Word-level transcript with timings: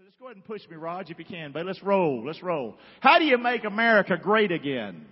So 0.00 0.06
just 0.06 0.18
go 0.18 0.26
ahead 0.26 0.36
and 0.36 0.44
push 0.46 0.66
me, 0.70 0.76
Raj, 0.76 1.10
if 1.10 1.18
you 1.18 1.26
can. 1.26 1.52
But 1.52 1.66
let's 1.66 1.82
roll. 1.82 2.24
Let's 2.24 2.42
roll. 2.42 2.78
How 3.00 3.18
do 3.18 3.26
you 3.26 3.36
make 3.36 3.64
America 3.64 4.16
great 4.16 4.50
again? 4.50 5.04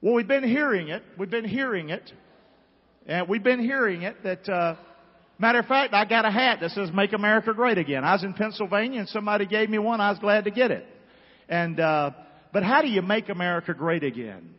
Well, 0.00 0.14
we've 0.14 0.26
been 0.26 0.44
hearing 0.44 0.88
it. 0.88 1.02
We've 1.18 1.28
been 1.28 1.44
hearing 1.44 1.90
it. 1.90 2.10
And 3.06 3.28
we've 3.28 3.42
been 3.42 3.60
hearing 3.60 4.00
it 4.00 4.22
that, 4.22 4.48
uh, 4.48 4.76
matter 5.38 5.58
of 5.58 5.66
fact, 5.66 5.92
I 5.92 6.06
got 6.06 6.24
a 6.24 6.30
hat 6.30 6.60
that 6.62 6.70
says 6.70 6.90
Make 6.94 7.12
America 7.12 7.52
Great 7.52 7.76
Again. 7.76 8.02
I 8.02 8.14
was 8.14 8.24
in 8.24 8.32
Pennsylvania 8.32 9.00
and 9.00 9.08
somebody 9.10 9.44
gave 9.44 9.68
me 9.68 9.78
one. 9.78 10.00
I 10.00 10.08
was 10.08 10.18
glad 10.20 10.44
to 10.44 10.50
get 10.50 10.70
it. 10.70 10.86
And, 11.50 11.78
uh, 11.78 12.12
but 12.54 12.62
how 12.62 12.80
do 12.80 12.88
you 12.88 13.02
make 13.02 13.28
America 13.28 13.74
great 13.74 14.04
again? 14.04 14.54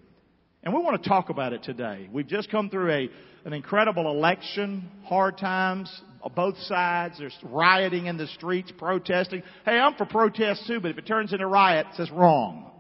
And 0.64 0.74
we 0.74 0.82
want 0.82 1.02
to 1.02 1.08
talk 1.08 1.30
about 1.30 1.54
it 1.54 1.64
today. 1.64 2.10
We've 2.12 2.28
just 2.28 2.52
come 2.52 2.70
through 2.70 2.92
a, 2.92 3.10
an 3.46 3.54
incredible 3.54 4.12
election, 4.12 4.90
hard 5.06 5.38
times, 5.38 5.90
both 6.36 6.58
sides. 6.58 7.16
There's 7.18 7.38
rioting 7.44 8.08
in 8.08 8.18
the 8.18 8.28
streets, 8.28 8.72
protesting. 8.78 9.42
Hey, 9.64 9.78
I'm 9.80 9.96
for 9.96 10.06
protest 10.06 10.68
too, 10.68 10.82
but 10.82 10.92
if 10.92 10.98
it 10.98 11.08
turns 11.08 11.32
into 11.32 11.48
riots, 11.48 11.98
it's 11.98 12.12
wrong. 12.12 12.72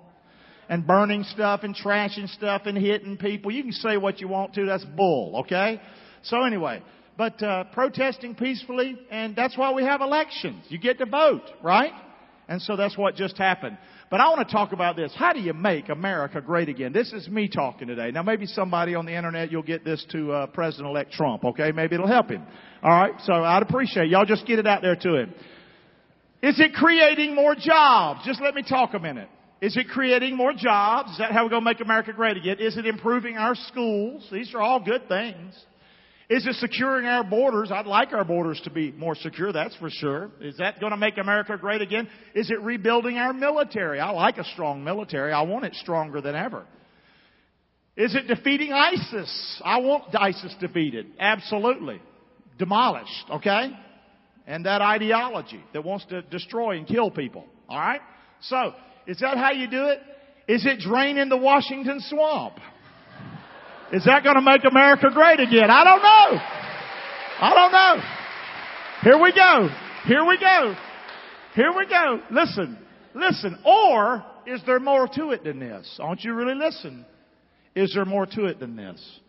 And 0.67 0.85
burning 0.85 1.23
stuff 1.23 1.61
and 1.63 1.73
trashing 1.73 2.27
stuff 2.35 2.63
and 2.65 2.77
hitting 2.77 3.17
people. 3.17 3.49
You 3.49 3.63
can 3.63 3.71
say 3.71 3.95
what 3.95 4.19
you 4.19 4.27
want 4.27 4.53
to. 4.55 4.65
That's 4.65 4.83
bull, 4.83 5.37
okay? 5.45 5.81
So 6.23 6.43
anyway, 6.43 6.83
but 7.17 7.41
uh, 7.41 7.63
protesting 7.71 8.35
peacefully, 8.35 8.99
and 9.09 9.37
that's 9.37 9.57
why 9.57 9.71
we 9.71 9.83
have 9.83 10.01
elections. 10.01 10.65
You 10.67 10.79
get 10.79 10.97
to 10.99 11.05
vote, 11.05 11.49
right? 11.63 11.93
And 12.49 12.61
so 12.61 12.75
that's 12.75 12.97
what 12.97 13.15
just 13.15 13.37
happened. 13.37 13.77
But 14.09 14.21
I 14.21 14.29
want 14.29 14.47
to 14.47 14.51
talk 14.51 14.71
about 14.71 14.95
this. 14.95 15.13
How 15.15 15.33
do 15.33 15.39
you 15.39 15.53
make 15.53 15.89
America 15.89 16.41
great 16.41 16.67
again? 16.67 16.93
This 16.93 17.13
is 17.13 17.27
me 17.27 17.47
talking 17.47 17.87
today. 17.87 18.09
Now 18.09 18.23
maybe 18.23 18.47
somebody 18.47 18.95
on 18.95 19.05
the 19.05 19.15
internet, 19.15 19.51
you'll 19.51 19.61
get 19.61 19.85
this 19.85 20.03
to 20.11 20.31
uh, 20.31 20.47
President-elect 20.47 21.11
Trump, 21.11 21.45
okay? 21.45 21.71
Maybe 21.71 21.93
it'll 21.93 22.07
help 22.07 22.29
him. 22.29 22.43
Alright? 22.83 23.21
So 23.25 23.33
I'd 23.33 23.61
appreciate 23.61 24.09
Y'all 24.09 24.25
just 24.25 24.47
get 24.47 24.57
it 24.57 24.65
out 24.65 24.81
there 24.81 24.95
to 24.95 25.15
him. 25.15 25.33
Is 26.41 26.59
it 26.59 26.73
creating 26.73 27.35
more 27.35 27.53
jobs? 27.53 28.21
Just 28.25 28.41
let 28.41 28.55
me 28.55 28.63
talk 28.67 28.95
a 28.95 28.99
minute. 28.99 29.29
Is 29.61 29.77
it 29.77 29.89
creating 29.89 30.35
more 30.35 30.53
jobs? 30.53 31.11
Is 31.11 31.17
that 31.19 31.31
how 31.31 31.43
we're 31.43 31.49
going 31.49 31.61
to 31.61 31.69
make 31.69 31.81
America 31.81 32.13
great 32.13 32.37
again? 32.37 32.57
Is 32.59 32.77
it 32.77 32.85
improving 32.85 33.37
our 33.37 33.55
schools? 33.55 34.27
These 34.31 34.55
are 34.55 34.61
all 34.61 34.79
good 34.83 35.07
things. 35.07 35.53
Is 36.29 36.45
it 36.45 36.55
securing 36.55 37.07
our 37.07 37.23
borders? 37.23 37.71
I'd 37.71 37.87
like 37.87 38.13
our 38.13 38.23
borders 38.23 38.61
to 38.65 38.69
be 38.69 38.91
more 38.91 39.15
secure, 39.15 39.51
that's 39.51 39.75
for 39.77 39.89
sure. 39.89 40.29
Is 40.39 40.57
that 40.57 40.79
going 40.79 40.91
to 40.91 40.97
make 40.97 41.17
America 41.17 41.57
great 41.57 41.81
again? 41.81 42.07
Is 42.35 42.51
it 42.51 42.61
rebuilding 42.61 43.17
our 43.17 43.33
military? 43.33 43.99
I 43.99 44.11
like 44.11 44.37
a 44.37 44.43
strong 44.43 44.83
military. 44.83 45.33
I 45.33 45.41
want 45.41 45.65
it 45.65 45.73
stronger 45.73 46.21
than 46.21 46.35
ever. 46.35 46.67
Is 47.97 48.15
it 48.15 48.27
defeating 48.27 48.71
ISIS? 48.71 49.61
I 49.65 49.79
want 49.79 50.15
ISIS 50.15 50.55
defeated. 50.61 51.07
Absolutely. 51.19 51.99
Demolished, 52.59 53.25
okay? 53.31 53.71
And 54.45 54.67
that 54.67 54.81
ideology 54.81 55.63
that 55.73 55.83
wants 55.83 56.05
to 56.05 56.21
destroy 56.21 56.77
and 56.77 56.87
kill 56.87 57.09
people. 57.09 57.45
Alright? 57.67 58.01
So, 58.41 58.73
is 59.07 59.19
that 59.21 59.35
how 59.35 59.51
you 59.51 59.67
do 59.67 59.87
it? 59.87 59.99
Is 60.47 60.63
it 60.65 60.79
draining 60.79 61.29
the 61.29 61.37
Washington 61.37 61.99
swamp? 62.01 62.55
Is 63.91 64.05
that 64.05 64.23
going 64.23 64.35
to 64.35 64.41
make 64.41 64.63
America 64.69 65.07
great 65.13 65.39
again? 65.39 65.71
I 65.71 65.83
don't 65.83 66.01
know. 66.01 66.41
I 67.41 67.53
don't 67.55 67.71
know. 67.71 68.01
Here 69.01 69.21
we 69.21 69.33
go. 69.33 69.69
Here 70.05 70.25
we 70.25 70.37
go. 70.37 70.75
Here 71.55 71.71
we 71.75 71.87
go. 71.87 72.21
Listen. 72.29 72.77
Listen. 73.15 73.57
Or 73.65 74.23
is 74.45 74.61
there 74.65 74.79
more 74.79 75.07
to 75.07 75.31
it 75.31 75.43
than 75.43 75.59
this? 75.59 75.97
Want 75.99 76.23
you 76.23 76.33
really 76.33 76.55
listen. 76.55 77.05
Is 77.75 77.93
there 77.95 78.05
more 78.05 78.25
to 78.25 78.45
it 78.45 78.59
than 78.59 78.75
this? 78.75 79.19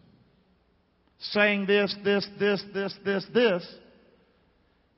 Saying 1.21 1.67
this, 1.67 1.95
this, 2.05 2.27
this, 2.39 2.63
this, 2.75 2.95
this, 3.05 3.27
this. 3.33 3.75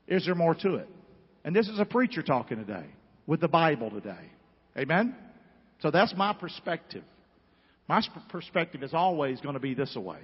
Is 0.08 0.24
there 0.26 0.34
more 0.34 0.54
to 0.56 0.76
it? 0.76 0.88
And 1.44 1.54
this 1.54 1.68
is 1.68 1.78
a 1.78 1.84
preacher 1.84 2.22
talking 2.22 2.58
today 2.58 2.86
with 3.26 3.40
the 3.40 3.48
Bible 3.48 3.90
today. 3.90 4.30
Amen? 4.76 5.14
So 5.80 5.90
that's 5.90 6.14
my 6.16 6.32
perspective. 6.32 7.04
My 7.92 8.00
perspective 8.30 8.82
is 8.82 8.94
always 8.94 9.38
going 9.42 9.52
to 9.52 9.60
be 9.60 9.74
this 9.74 9.94
way. 9.94 10.20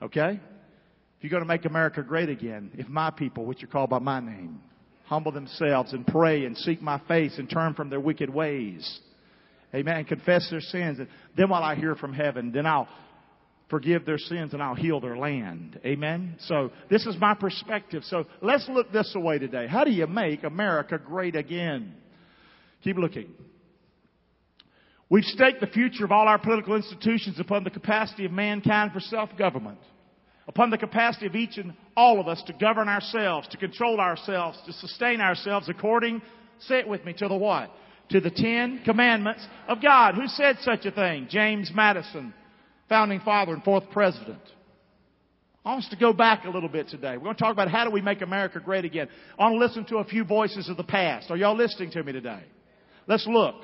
Okay? 0.00 0.40
If 0.40 1.20
you're 1.20 1.28
going 1.28 1.42
to 1.42 1.46
make 1.46 1.66
America 1.66 2.02
great 2.02 2.30
again, 2.30 2.70
if 2.72 2.88
my 2.88 3.10
people, 3.10 3.44
which 3.44 3.62
are 3.62 3.66
called 3.66 3.90
by 3.90 3.98
my 3.98 4.18
name, 4.18 4.62
humble 5.04 5.30
themselves 5.30 5.92
and 5.92 6.06
pray 6.06 6.46
and 6.46 6.56
seek 6.56 6.80
my 6.80 7.02
face 7.06 7.36
and 7.36 7.50
turn 7.50 7.74
from 7.74 7.90
their 7.90 8.00
wicked 8.00 8.30
ways, 8.30 8.98
amen, 9.74 10.06
confess 10.06 10.48
their 10.50 10.62
sins, 10.62 11.00
and 11.00 11.08
then 11.36 11.50
while 11.50 11.62
I 11.62 11.74
hear 11.74 11.96
from 11.96 12.14
heaven, 12.14 12.50
then 12.50 12.64
I'll 12.64 12.88
forgive 13.68 14.06
their 14.06 14.16
sins 14.16 14.54
and 14.54 14.62
I'll 14.62 14.74
heal 14.74 15.00
their 15.00 15.18
land. 15.18 15.78
Amen? 15.84 16.36
So 16.46 16.70
this 16.88 17.04
is 17.04 17.14
my 17.20 17.34
perspective. 17.34 18.04
So 18.06 18.24
let's 18.40 18.66
look 18.70 18.90
this 18.90 19.14
way 19.14 19.38
today. 19.38 19.66
How 19.66 19.84
do 19.84 19.90
you 19.90 20.06
make 20.06 20.44
America 20.44 20.96
great 20.96 21.36
again? 21.36 21.92
Keep 22.82 22.96
looking. 22.96 23.34
We've 25.10 25.24
staked 25.24 25.60
the 25.60 25.66
future 25.66 26.04
of 26.04 26.12
all 26.12 26.26
our 26.26 26.38
political 26.38 26.76
institutions 26.76 27.38
upon 27.38 27.64
the 27.64 27.70
capacity 27.70 28.24
of 28.24 28.32
mankind 28.32 28.92
for 28.92 29.00
self-government. 29.00 29.78
Upon 30.46 30.70
the 30.70 30.78
capacity 30.78 31.26
of 31.26 31.34
each 31.34 31.56
and 31.56 31.74
all 31.96 32.20
of 32.20 32.28
us 32.28 32.42
to 32.46 32.52
govern 32.52 32.88
ourselves, 32.88 33.48
to 33.48 33.56
control 33.56 34.00
ourselves, 34.00 34.58
to 34.66 34.72
sustain 34.72 35.20
ourselves 35.20 35.68
according, 35.68 36.20
say 36.60 36.78
it 36.80 36.88
with 36.88 37.04
me, 37.04 37.12
to 37.14 37.28
the 37.28 37.36
what? 37.36 37.70
To 38.10 38.20
the 38.20 38.30
Ten 38.30 38.82
Commandments 38.84 39.46
of 39.68 39.80
God. 39.80 40.14
Who 40.14 40.26
said 40.26 40.56
such 40.60 40.84
a 40.84 40.90
thing? 40.90 41.28
James 41.30 41.70
Madison, 41.74 42.34
founding 42.88 43.20
father 43.20 43.54
and 43.54 43.64
fourth 43.64 43.84
president. 43.90 44.42
I 45.64 45.70
want 45.70 45.84
us 45.84 45.90
to 45.90 45.96
go 45.96 46.12
back 46.12 46.44
a 46.44 46.50
little 46.50 46.68
bit 46.68 46.88
today. 46.88 47.16
We're 47.16 47.24
going 47.24 47.36
to 47.36 47.42
talk 47.42 47.52
about 47.52 47.70
how 47.70 47.84
do 47.84 47.90
we 47.90 48.02
make 48.02 48.20
America 48.20 48.60
great 48.60 48.84
again. 48.84 49.08
I 49.38 49.44
want 49.44 49.54
to 49.54 49.66
listen 49.66 49.86
to 49.86 49.96
a 49.96 50.04
few 50.04 50.24
voices 50.24 50.68
of 50.68 50.76
the 50.76 50.84
past. 50.84 51.30
Are 51.30 51.36
y'all 51.38 51.56
listening 51.56 51.90
to 51.92 52.02
me 52.02 52.12
today? 52.12 52.42
Let's 53.06 53.26
look. 53.26 53.54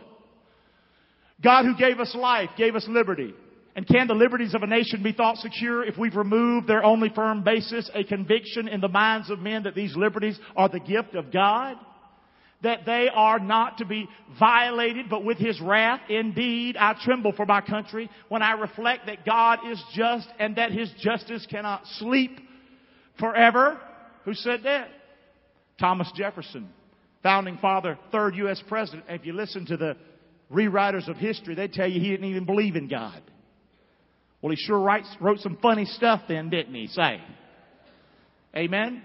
God 1.42 1.64
who 1.64 1.76
gave 1.76 2.00
us 2.00 2.14
life, 2.14 2.50
gave 2.56 2.74
us 2.74 2.86
liberty. 2.88 3.34
And 3.76 3.86
can 3.86 4.08
the 4.08 4.14
liberties 4.14 4.54
of 4.54 4.62
a 4.62 4.66
nation 4.66 5.02
be 5.02 5.12
thought 5.12 5.36
secure 5.36 5.84
if 5.84 5.96
we've 5.96 6.16
removed 6.16 6.66
their 6.66 6.84
only 6.84 7.08
firm 7.08 7.44
basis, 7.44 7.88
a 7.94 8.04
conviction 8.04 8.68
in 8.68 8.80
the 8.80 8.88
minds 8.88 9.30
of 9.30 9.38
men 9.38 9.62
that 9.62 9.74
these 9.74 9.96
liberties 9.96 10.38
are 10.56 10.68
the 10.68 10.80
gift 10.80 11.14
of 11.14 11.32
God? 11.32 11.76
That 12.62 12.84
they 12.84 13.08
are 13.14 13.38
not 13.38 13.78
to 13.78 13.86
be 13.86 14.06
violated, 14.38 15.06
but 15.08 15.24
with 15.24 15.38
His 15.38 15.58
wrath, 15.60 16.00
indeed, 16.10 16.76
I 16.76 16.94
tremble 17.04 17.32
for 17.32 17.46
my 17.46 17.62
country 17.62 18.10
when 18.28 18.42
I 18.42 18.52
reflect 18.52 19.06
that 19.06 19.24
God 19.24 19.60
is 19.70 19.82
just 19.94 20.28
and 20.38 20.56
that 20.56 20.72
His 20.72 20.92
justice 21.00 21.46
cannot 21.48 21.86
sleep 21.98 22.38
forever. 23.18 23.80
Who 24.24 24.34
said 24.34 24.64
that? 24.64 24.88
Thomas 25.78 26.12
Jefferson, 26.14 26.68
founding 27.22 27.56
father, 27.58 27.98
third 28.12 28.34
U.S. 28.34 28.62
president. 28.68 29.04
if 29.08 29.24
you 29.24 29.32
listen 29.32 29.64
to 29.66 29.78
the 29.78 29.96
rewriters 30.52 31.08
of 31.08 31.16
history, 31.16 31.54
they 31.54 31.68
tell 31.68 31.88
you 31.88 32.00
he 32.00 32.10
didn't 32.10 32.28
even 32.28 32.44
believe 32.44 32.76
in 32.76 32.88
God. 32.88 33.22
Well, 34.42 34.50
he 34.50 34.56
sure 34.56 34.80
writes, 34.80 35.08
wrote 35.20 35.40
some 35.40 35.58
funny 35.60 35.84
stuff 35.84 36.22
then, 36.28 36.50
didn't 36.50 36.74
he? 36.74 36.86
Say. 36.88 37.20
Amen? 38.56 39.02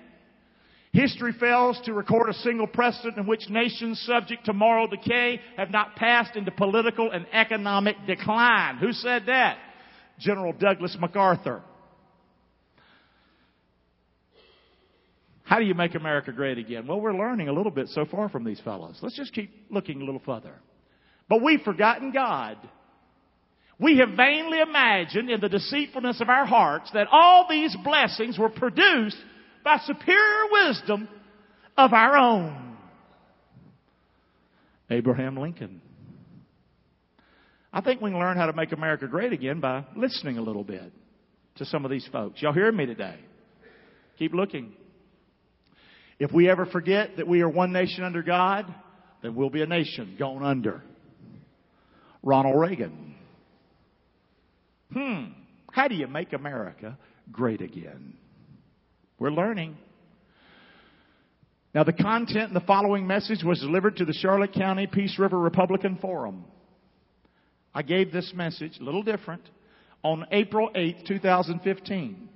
History 0.94 1.34
fails 1.38 1.80
to 1.84 1.94
record 1.94 2.30
a 2.30 2.34
single 2.36 2.68
precedent 2.68 3.18
in 3.18 3.28
which 3.28 3.50
nations 3.50 4.02
subject 4.06 4.46
to 4.46 4.54
moral 4.54 4.88
decay 4.88 5.42
have 5.58 5.70
not 5.70 5.98
passed 5.98 6.38
into 6.38 6.52
political 6.52 7.12
and 7.12 7.26
economic 7.34 7.98
decline. 8.08 8.78
Who 8.78 8.94
said 8.94 9.24
that? 9.28 9.58
General 10.20 10.54
Douglas 10.54 10.96
MacArthur. 10.98 11.62
How 15.44 15.60
do 15.60 15.66
you 15.66 15.76
make 15.76 15.96
America 15.96 16.32
great 16.32 16.58
again? 16.58 16.88
Well, 16.88 17.02
we're 17.02 17.14
learning 17.14 17.50
a 17.50 17.54
little 17.54 17.72
bit 17.72 17.90
so 17.90 18.06
far 18.06 18.30
from 18.30 18.46
these 18.46 18.62
fellows. 18.62 18.98
Let's 19.02 19.18
just 19.18 19.34
keep 19.34 19.52
looking 19.70 20.02
a 20.02 20.06
little 20.06 20.22
further. 20.26 20.54
But 21.28 21.42
we've 21.42 21.62
forgotten 21.62 22.12
God. 22.12 22.58
We 23.80 23.98
have 23.98 24.16
vainly 24.16 24.62
imagined 24.62 25.30
in 25.30 25.42
the 25.42 25.50
deceitfulness 25.50 26.22
of 26.22 26.30
our 26.30 26.46
hearts 26.46 26.92
that 26.94 27.08
all 27.12 27.48
these 27.50 27.76
blessings 27.84 28.38
were 28.40 28.50
produced 28.50 29.18
by 29.64 29.80
superior 29.80 30.52
wisdom 30.52 31.10
of 31.78 31.92
our 31.92 32.16
own. 32.16 32.78
Abraham 34.90 35.38
Lincoln. 35.38 35.82
I 37.74 37.82
think 37.82 38.00
we 38.00 38.12
can 38.12 38.20
learn 38.20 38.38
how 38.38 38.46
to 38.46 38.54
make 38.54 38.72
America 38.72 39.08
great 39.08 39.34
again 39.34 39.60
by 39.60 39.84
listening 39.98 40.38
a 40.38 40.42
little 40.42 40.64
bit 40.64 40.94
to 41.56 41.66
some 41.66 41.84
of 41.84 41.92
these 41.92 42.08
folks. 42.12 42.42
Y'all 42.42 42.54
hearing 42.54 42.78
me 42.78 42.86
today? 42.86 43.18
Keep 44.18 44.34
looking. 44.34 44.74
If 46.20 46.32
we 46.32 46.50
ever 46.50 46.66
forget 46.66 47.18
that 47.18 47.28
we 47.28 47.42
are 47.42 47.50
one 47.50 47.74
nation 47.74 48.06
under 48.06 48.24
God, 48.24 48.74
then 49.22 49.36
we'll 49.36 49.50
be 49.50 49.62
a 49.62 49.68
nation 49.68 50.16
going 50.18 50.46
under. 50.46 50.84
Ronald 52.26 52.60
Reagan. 52.60 53.16
Hmm. 54.92 55.26
How 55.72 55.88
do 55.88 55.96
you 55.96 56.08
make 56.08 56.34
America 56.34 56.98
great 57.32 57.62
again? 57.62 58.16
We're 59.20 59.32
learning. 59.32 59.78
Now, 61.74 61.84
the 61.84 61.94
content 61.94 62.50
in 62.50 62.54
the 62.54 62.62
following 62.62 63.06
message 63.06 63.44
was 63.44 63.60
delivered 63.60 63.98
to 63.98 64.06
the 64.06 64.14
Charlotte 64.14 64.54
County 64.54 64.88
Peace 64.88 65.20
River 65.20 65.38
Republican 65.38 65.98
Forum. 65.98 66.46
I 67.74 67.82
gave 67.84 68.12
this 68.12 68.32
message, 68.34 68.80
a 68.80 68.84
little 68.84 69.04
different, 69.04 69.42
on 70.02 70.26
April 70.32 70.70
8, 70.74 71.06
2015. 71.06 72.30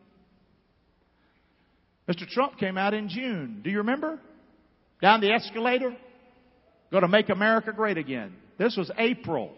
Mr. 2.08 2.28
Trump 2.28 2.58
came 2.60 2.78
out 2.78 2.94
in 2.94 3.08
June. 3.08 3.62
Do 3.64 3.70
you 3.70 3.80
remember? 3.80 4.20
Down 5.02 5.22
the 5.22 5.32
escalator? 5.32 5.96
Going 6.92 7.04
to 7.04 7.08
make 7.08 7.30
America 7.30 7.72
great 7.72 7.98
again. 7.98 8.36
This 8.58 8.76
was 8.76 8.92
April. 8.98 9.56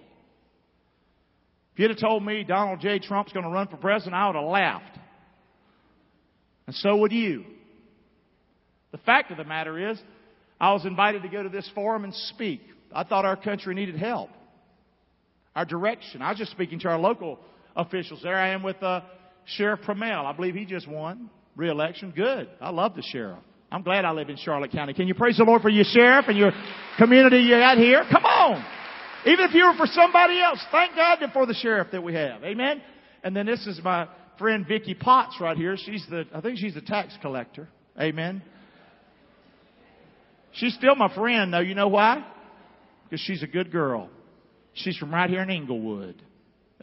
If 1.73 1.79
you'd 1.79 1.91
have 1.91 1.99
told 1.99 2.23
me 2.25 2.43
Donald 2.43 2.81
J. 2.81 2.99
Trump's 2.99 3.31
going 3.31 3.45
to 3.45 3.51
run 3.51 3.67
for 3.67 3.77
president, 3.77 4.15
I 4.15 4.27
would 4.27 4.35
have 4.35 4.45
laughed. 4.45 4.99
And 6.67 6.75
so 6.75 6.97
would 6.97 7.11
you. 7.11 7.45
The 8.91 8.97
fact 8.99 9.31
of 9.31 9.37
the 9.37 9.45
matter 9.45 9.91
is, 9.91 9.99
I 10.59 10.73
was 10.73 10.85
invited 10.85 11.23
to 11.23 11.29
go 11.29 11.43
to 11.43 11.49
this 11.49 11.69
forum 11.73 12.03
and 12.03 12.13
speak. 12.13 12.61
I 12.93 13.03
thought 13.03 13.25
our 13.25 13.37
country 13.37 13.73
needed 13.73 13.95
help. 13.95 14.29
Our 15.55 15.65
direction. 15.65 16.21
I 16.21 16.29
was 16.29 16.37
just 16.37 16.51
speaking 16.51 16.79
to 16.79 16.89
our 16.89 16.99
local 16.99 17.39
officials. 17.75 18.21
There 18.21 18.35
I 18.35 18.49
am 18.49 18.63
with 18.63 18.81
uh, 18.83 19.01
Sheriff 19.45 19.81
Prummell. 19.81 20.25
I 20.25 20.33
believe 20.33 20.55
he 20.55 20.65
just 20.65 20.87
won 20.87 21.29
re-election. 21.55 22.13
Good. 22.15 22.49
I 22.59 22.69
love 22.69 22.95
the 22.95 23.01
sheriff. 23.01 23.39
I'm 23.71 23.83
glad 23.83 24.03
I 24.03 24.11
live 24.11 24.29
in 24.29 24.37
Charlotte 24.37 24.71
County. 24.71 24.93
Can 24.93 25.07
you 25.07 25.13
praise 25.13 25.37
the 25.37 25.45
Lord 25.45 25.61
for 25.61 25.69
your 25.69 25.85
sheriff 25.85 26.25
and 26.27 26.37
your 26.37 26.51
community 26.97 27.39
you 27.39 27.57
got 27.57 27.77
here? 27.77 28.03
Come 28.11 28.25
on. 28.25 28.65
Even 29.25 29.45
if 29.45 29.53
you 29.53 29.65
were 29.65 29.75
for 29.75 29.87
somebody 29.87 30.39
else, 30.39 30.59
thank 30.71 30.95
God 30.95 31.19
for 31.33 31.45
the 31.45 31.53
sheriff 31.53 31.89
that 31.91 32.03
we 32.03 32.13
have. 32.15 32.43
Amen. 32.43 32.81
And 33.23 33.35
then 33.35 33.45
this 33.45 33.67
is 33.67 33.79
my 33.83 34.07
friend 34.39 34.65
Vicky 34.67 34.95
Potts 34.95 35.37
right 35.39 35.55
here. 35.55 35.77
She's 35.77 36.05
the, 36.09 36.25
I 36.33 36.41
think 36.41 36.57
she's 36.57 36.73
the 36.73 36.81
tax 36.81 37.15
collector. 37.21 37.69
Amen. 37.99 38.41
She's 40.53 40.73
still 40.73 40.95
my 40.95 41.13
friend 41.13 41.53
though. 41.53 41.59
You 41.59 41.75
know 41.75 41.87
why? 41.87 42.25
Because 43.03 43.21
she's 43.21 43.43
a 43.43 43.47
good 43.47 43.71
girl. 43.71 44.09
She's 44.73 44.97
from 44.97 45.13
right 45.13 45.29
here 45.29 45.41
in 45.41 45.49
Englewood. 45.49 46.21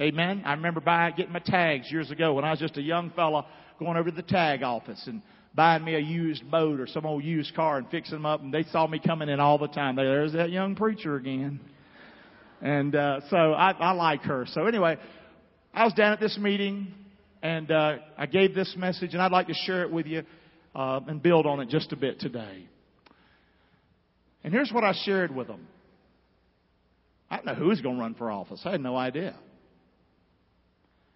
Amen. 0.00 0.43
I 0.44 0.52
remember 0.52 0.81
buying, 0.81 1.14
getting 1.17 1.32
my 1.32 1.43
tags 1.44 1.90
years 1.90 2.11
ago 2.11 2.35
when 2.35 2.44
I 2.44 2.50
was 2.50 2.61
just 2.61 2.76
a 2.76 2.82
young 2.82 3.11
fella 3.11 3.46
going 3.81 3.96
over 3.96 4.11
to 4.11 4.17
the 4.17 4.23
tag 4.23 4.62
office 4.62 5.02
and 5.06 5.23
buying 5.55 5.85
me 5.85 5.96
a 5.96 6.00
used 6.00 6.49
boat 6.49 6.79
or 6.79 6.87
some 6.87 7.05
old 7.05 7.25
used 7.25 7.55
car 7.56 7.79
and 7.79 7.88
fixing 7.90 8.14
them 8.14 8.26
up. 8.26 8.40
And 8.43 8.55
they 8.55 8.62
saw 8.64 8.87
me 8.87 9.00
coming 9.05 9.29
in 9.29 9.40
all 9.40 9.58
the 9.58 9.67
time. 9.67 9.96
There's 9.96 10.35
that 10.35 10.50
young 10.50 10.76
preacher 10.76 11.17
again. 11.17 11.58
And 12.60 12.94
uh, 12.94 13.20
so 13.31 13.37
I, 13.37 13.70
I 13.72 13.93
like 13.93 14.22
her. 14.22 14.46
So 14.52 14.66
anyway, 14.66 14.96
I 15.72 15.84
was 15.84 15.93
down 15.93 16.12
at 16.12 16.20
this 16.20 16.37
meeting 16.38 16.93
and 17.43 17.70
uh, 17.70 17.96
I 18.16 18.26
gave 18.26 18.55
this 18.55 18.75
message, 18.76 19.12
and 19.12 19.22
I'd 19.22 19.31
like 19.31 19.46
to 19.46 19.55
share 19.55 19.82
it 19.82 19.93
with 19.93 20.06
you 20.06 20.25
uh, 20.75 21.00
and 21.06 21.22
build 21.22 21.46
on 21.46 21.60
it 21.60 21.69
just 21.69 21.93
a 21.93 21.96
bit 21.96 22.19
today. 22.19 22.66
And 24.43 24.52
here's 24.52 24.72
what 24.72 24.82
I 24.82 24.93
shared 25.05 25.34
with 25.34 25.46
them. 25.46 25.66
I 27.31 27.37
don't 27.37 27.46
know 27.46 27.55
who's 27.55 27.81
going 27.81 27.96
to 27.96 28.00
run 28.00 28.14
for 28.14 28.31
office. 28.31 28.62
I 28.64 28.72
had 28.72 28.81
no 28.81 28.96
idea. 28.96 29.37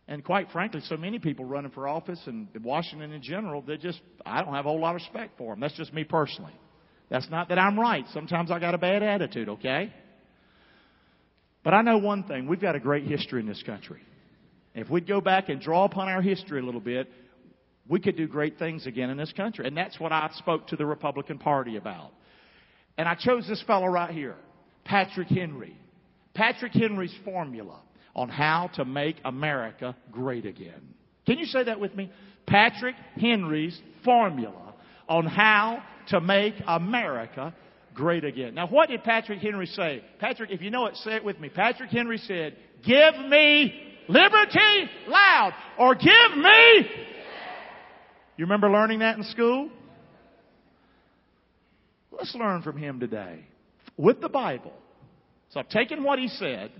And 0.06 0.22
quite 0.24 0.50
frankly, 0.50 0.80
so 0.88 0.96
many 0.96 1.18
people 1.18 1.44
running 1.44 1.70
for 1.70 1.88
office 1.88 2.20
and 2.26 2.48
Washington 2.62 3.12
in 3.12 3.22
general, 3.22 3.62
they 3.62 3.78
just, 3.78 4.00
I 4.26 4.42
don't 4.44 4.52
have 4.52 4.66
a 4.66 4.68
whole 4.68 4.80
lot 4.80 4.90
of 4.90 4.96
respect 4.96 5.38
for 5.38 5.52
them. 5.52 5.60
That's 5.60 5.76
just 5.76 5.92
me 5.94 6.04
personally. 6.04 6.54
That's 7.08 7.28
not 7.30 7.48
that 7.48 7.58
I'm 7.58 7.78
right. 7.78 8.04
Sometimes 8.12 8.50
I 8.50 8.58
got 8.58 8.74
a 8.74 8.78
bad 8.78 9.02
attitude, 9.02 9.48
okay? 9.48 9.92
But 11.64 11.74
I 11.74 11.82
know 11.82 11.98
one 11.98 12.24
thing. 12.24 12.46
We've 12.46 12.60
got 12.60 12.74
a 12.74 12.80
great 12.80 13.06
history 13.06 13.40
in 13.40 13.46
this 13.46 13.62
country. 13.62 14.00
If 14.74 14.90
we'd 14.90 15.06
go 15.06 15.20
back 15.20 15.48
and 15.48 15.60
draw 15.60 15.84
upon 15.84 16.08
our 16.08 16.22
history 16.22 16.60
a 16.60 16.64
little 16.64 16.80
bit, 16.80 17.08
we 17.88 18.00
could 18.00 18.16
do 18.16 18.26
great 18.26 18.58
things 18.58 18.86
again 18.86 19.10
in 19.10 19.16
this 19.16 19.32
country. 19.32 19.66
And 19.66 19.76
that's 19.76 19.98
what 20.00 20.12
I 20.12 20.30
spoke 20.36 20.68
to 20.68 20.76
the 20.76 20.86
Republican 20.86 21.38
Party 21.38 21.76
about. 21.76 22.12
And 22.96 23.08
I 23.08 23.14
chose 23.14 23.46
this 23.48 23.62
fellow 23.66 23.86
right 23.86 24.12
here, 24.12 24.36
Patrick 24.84 25.28
Henry. 25.28 25.76
Patrick 26.34 26.72
Henry's 26.72 27.14
formula 27.24 27.80
on 28.14 28.28
how 28.28 28.70
to 28.74 28.84
make 28.84 29.16
America 29.24 29.96
great 30.10 30.46
again. 30.46 30.94
Can 31.26 31.38
you 31.38 31.46
say 31.46 31.64
that 31.64 31.80
with 31.80 31.94
me? 31.94 32.10
Patrick 32.46 32.96
Henry's 33.20 33.78
formula 34.04 34.74
on 35.08 35.26
how 35.26 35.82
to 36.08 36.20
make 36.20 36.54
America 36.66 37.54
great 37.94 38.24
again. 38.24 38.54
Now, 38.54 38.66
what 38.66 38.88
did 38.88 39.02
Patrick 39.02 39.40
Henry 39.40 39.66
say? 39.66 40.02
Patrick, 40.18 40.50
if 40.50 40.60
you 40.60 40.70
know 40.70 40.86
it, 40.86 40.96
say 40.96 41.14
it 41.14 41.24
with 41.24 41.38
me. 41.38 41.48
Patrick 41.48 41.90
Henry 41.90 42.18
said, 42.18 42.56
Give 42.84 43.14
me 43.28 43.72
liberty 44.08 44.90
loud, 45.08 45.52
or 45.78 45.94
give 45.94 46.36
me. 46.36 46.90
You 48.36 48.46
remember 48.46 48.70
learning 48.70 49.00
that 49.00 49.16
in 49.16 49.24
school? 49.24 49.70
Let's 52.10 52.34
learn 52.34 52.62
from 52.62 52.76
him 52.76 53.00
today 53.00 53.46
with 53.96 54.20
the 54.20 54.28
Bible. 54.28 54.72
So 55.50 55.60
I've 55.60 55.68
taken 55.68 56.02
what 56.02 56.18
he 56.18 56.28
said 56.28 56.70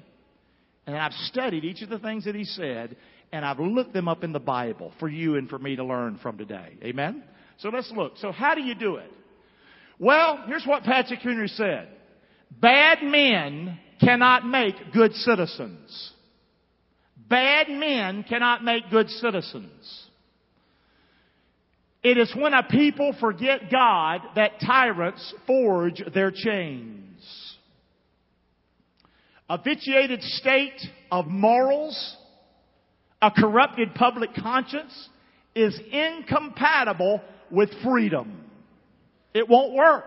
and 0.87 0.97
I've 0.97 1.13
studied 1.13 1.65
each 1.65 1.83
of 1.83 1.89
the 1.89 1.99
things 1.99 2.25
that 2.25 2.35
he 2.35 2.45
said, 2.45 2.97
and 3.31 3.45
I've 3.45 3.61
looked 3.61 3.93
them 3.93 4.09
up 4.09 4.25
in 4.25 4.33
the 4.33 4.41
Bible 4.41 4.93
for 4.99 5.09
you 5.09 5.37
and 5.37 5.49
for 5.49 5.59
me 5.59 5.77
to 5.77 5.85
learn 5.85 6.19
from 6.23 6.39
today. 6.39 6.77
Amen? 6.83 7.23
So 7.59 7.69
let's 7.69 7.91
look. 7.95 8.15
So 8.17 8.33
how 8.33 8.55
do 8.55 8.63
you 8.63 8.75
do 8.75 8.97
it? 8.97 9.11
Well, 10.03 10.43
here's 10.47 10.67
what 10.67 10.83
Patrick 10.83 11.21
Henry 11.21 11.47
said. 11.47 11.87
Bad 12.51 13.05
men 13.05 13.79
cannot 14.01 14.45
make 14.45 14.75
good 14.93 15.15
citizens. 15.15 16.13
Bad 17.17 17.69
men 17.69 18.25
cannot 18.29 18.65
make 18.65 18.91
good 18.91 19.09
citizens. 19.09 20.07
It 22.03 22.19
is 22.19 22.35
when 22.37 22.53
a 22.53 22.65
people 22.65 23.15
forget 23.21 23.71
God 23.71 24.23
that 24.35 24.61
tyrants 24.61 25.33
forge 25.47 26.03
their 26.13 26.33
chains 26.33 27.53
a 29.53 29.59
vitiated 29.59 30.23
state 30.23 30.81
of 31.11 31.27
morals, 31.27 32.17
a 33.21 33.31
corrupted 33.31 33.95
public 33.95 34.31
conscience 34.35 35.11
is 35.55 35.79
incompatible 35.93 37.21
with 37.51 37.69
freedom. 37.85 38.51
It 39.35 39.49
won't 39.49 39.75
work. 39.75 40.05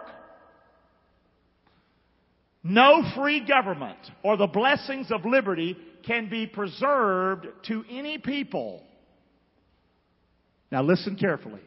No 2.64 3.04
free 3.16 3.46
government 3.46 4.00
or 4.24 4.38
the 4.38 4.48
blessings 4.48 5.12
of 5.12 5.26
liberty 5.26 5.78
can 6.06 6.30
be 6.30 6.48
preserved 6.48 7.48
to 7.68 7.84
any 7.90 8.18
people. 8.18 8.84
Now 10.72 10.82
listen 10.82 11.16
carefully. 11.16 11.62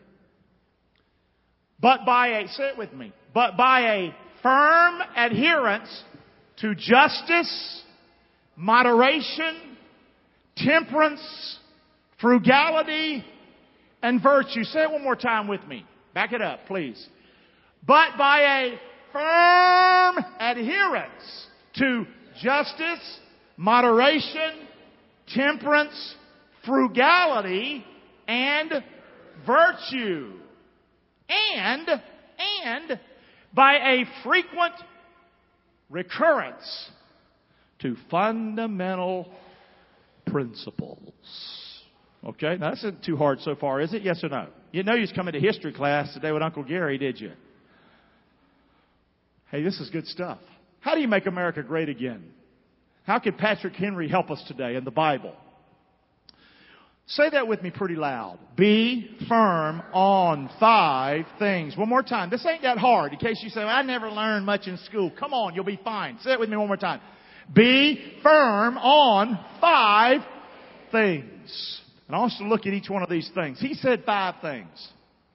But 1.80 2.04
by 2.04 2.40
a, 2.40 2.48
say 2.48 2.64
it 2.70 2.78
with 2.78 2.92
me, 2.92 3.12
but 3.32 3.56
by 3.56 3.80
a 3.80 4.16
firm 4.42 5.00
adherence 5.16 5.88
to 6.58 6.74
justice, 6.74 7.82
moderation, 8.56 9.76
temperance, 10.56 11.58
frugality, 12.20 13.24
and 14.02 14.20
virtue. 14.20 14.64
Say 14.64 14.82
it 14.82 14.90
one 14.90 15.04
more 15.04 15.16
time 15.16 15.46
with 15.46 15.64
me. 15.68 15.86
Back 16.14 16.32
it 16.32 16.42
up, 16.42 16.66
please. 16.66 17.08
But 17.88 18.18
by 18.18 18.40
a 18.40 18.78
firm 19.14 20.24
adherence 20.38 21.46
to 21.78 22.06
justice, 22.38 23.18
moderation, 23.56 24.66
temperance, 25.28 26.14
frugality, 26.66 27.82
and 28.28 28.84
virtue. 29.46 30.34
And, 31.30 31.88
and 32.62 33.00
by 33.54 33.76
a 33.76 34.04
frequent 34.22 34.74
recurrence 35.88 36.90
to 37.78 37.96
fundamental 38.10 39.32
principles. 40.26 41.14
Okay, 42.22 42.58
now 42.58 42.70
that's 42.70 42.84
not 42.84 43.02
too 43.02 43.16
hard 43.16 43.40
so 43.40 43.54
far, 43.54 43.80
is 43.80 43.94
it? 43.94 44.02
Yes 44.02 44.22
or 44.22 44.28
no? 44.28 44.48
You 44.72 44.82
know 44.82 44.94
you're 44.94 45.06
coming 45.14 45.32
to 45.32 45.40
history 45.40 45.72
class 45.72 46.12
today 46.12 46.32
with 46.32 46.42
Uncle 46.42 46.64
Gary, 46.64 46.98
did 46.98 47.18
you? 47.18 47.32
Hey, 49.50 49.62
this 49.62 49.80
is 49.80 49.88
good 49.88 50.06
stuff. 50.06 50.38
How 50.80 50.94
do 50.94 51.00
you 51.00 51.08
make 51.08 51.26
America 51.26 51.62
great 51.62 51.88
again? 51.88 52.22
How 53.04 53.18
can 53.18 53.32
Patrick 53.32 53.74
Henry 53.74 54.08
help 54.08 54.30
us 54.30 54.42
today 54.46 54.76
in 54.76 54.84
the 54.84 54.90
Bible? 54.90 55.34
Say 57.06 57.30
that 57.30 57.48
with 57.48 57.62
me 57.62 57.70
pretty 57.70 57.94
loud. 57.94 58.38
Be 58.54 59.08
firm 59.26 59.82
on 59.94 60.50
five 60.60 61.24
things. 61.38 61.74
One 61.74 61.88
more 61.88 62.02
time. 62.02 62.28
This 62.28 62.44
ain't 62.44 62.60
that 62.60 62.76
hard. 62.76 63.14
In 63.14 63.18
case 63.18 63.40
you 63.42 63.48
say, 63.48 63.62
I 63.62 63.80
never 63.80 64.10
learned 64.10 64.44
much 64.44 64.66
in 64.66 64.76
school. 64.84 65.10
Come 65.18 65.32
on, 65.32 65.54
you'll 65.54 65.64
be 65.64 65.80
fine. 65.82 66.18
Say 66.20 66.32
it 66.32 66.38
with 66.38 66.50
me 66.50 66.56
one 66.58 66.66
more 66.66 66.76
time. 66.76 67.00
Be 67.50 68.18
firm 68.22 68.76
on 68.76 69.42
five 69.58 70.20
things. 70.92 71.80
And 72.06 72.14
I 72.14 72.18
want 72.18 72.34
to 72.38 72.44
look 72.44 72.66
at 72.66 72.74
each 72.74 72.90
one 72.90 73.02
of 73.02 73.08
these 73.08 73.30
things. 73.34 73.58
He 73.58 73.72
said 73.72 74.02
five 74.04 74.34
things. 74.42 74.68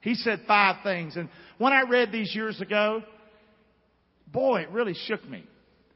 He 0.02 0.14
said 0.14 0.42
five 0.48 0.84
things. 0.84 1.16
And 1.16 1.28
when 1.58 1.74
I 1.74 1.90
read 1.90 2.12
these 2.12 2.36
years 2.36 2.62
ago, 2.62 3.02
boy, 4.34 4.62
it 4.62 4.70
really 4.72 4.96
shook 5.06 5.28
me. 5.30 5.46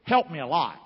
Helped 0.04 0.30
me 0.30 0.38
a 0.38 0.46
lot. 0.46 0.80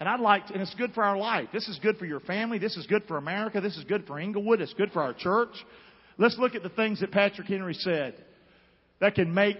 And 0.00 0.08
I'd 0.08 0.20
like 0.20 0.46
to, 0.46 0.54
and 0.54 0.62
it's 0.62 0.74
good 0.74 0.92
for 0.92 1.04
our 1.04 1.16
life. 1.16 1.48
This 1.52 1.68
is 1.68 1.78
good 1.82 1.98
for 1.98 2.06
your 2.06 2.20
family. 2.20 2.58
This 2.58 2.76
is 2.76 2.86
good 2.86 3.04
for 3.06 3.16
America. 3.16 3.60
This 3.60 3.76
is 3.76 3.84
good 3.84 4.06
for 4.06 4.18
Englewood. 4.18 4.60
It's 4.60 4.74
good 4.74 4.90
for 4.92 5.02
our 5.02 5.12
church. 5.12 5.54
Let's 6.16 6.38
look 6.38 6.54
at 6.54 6.62
the 6.62 6.68
things 6.70 7.00
that 7.00 7.10
Patrick 7.10 7.46
Henry 7.46 7.74
said 7.74 8.14
that 9.00 9.14
can 9.14 9.34
make 9.34 9.58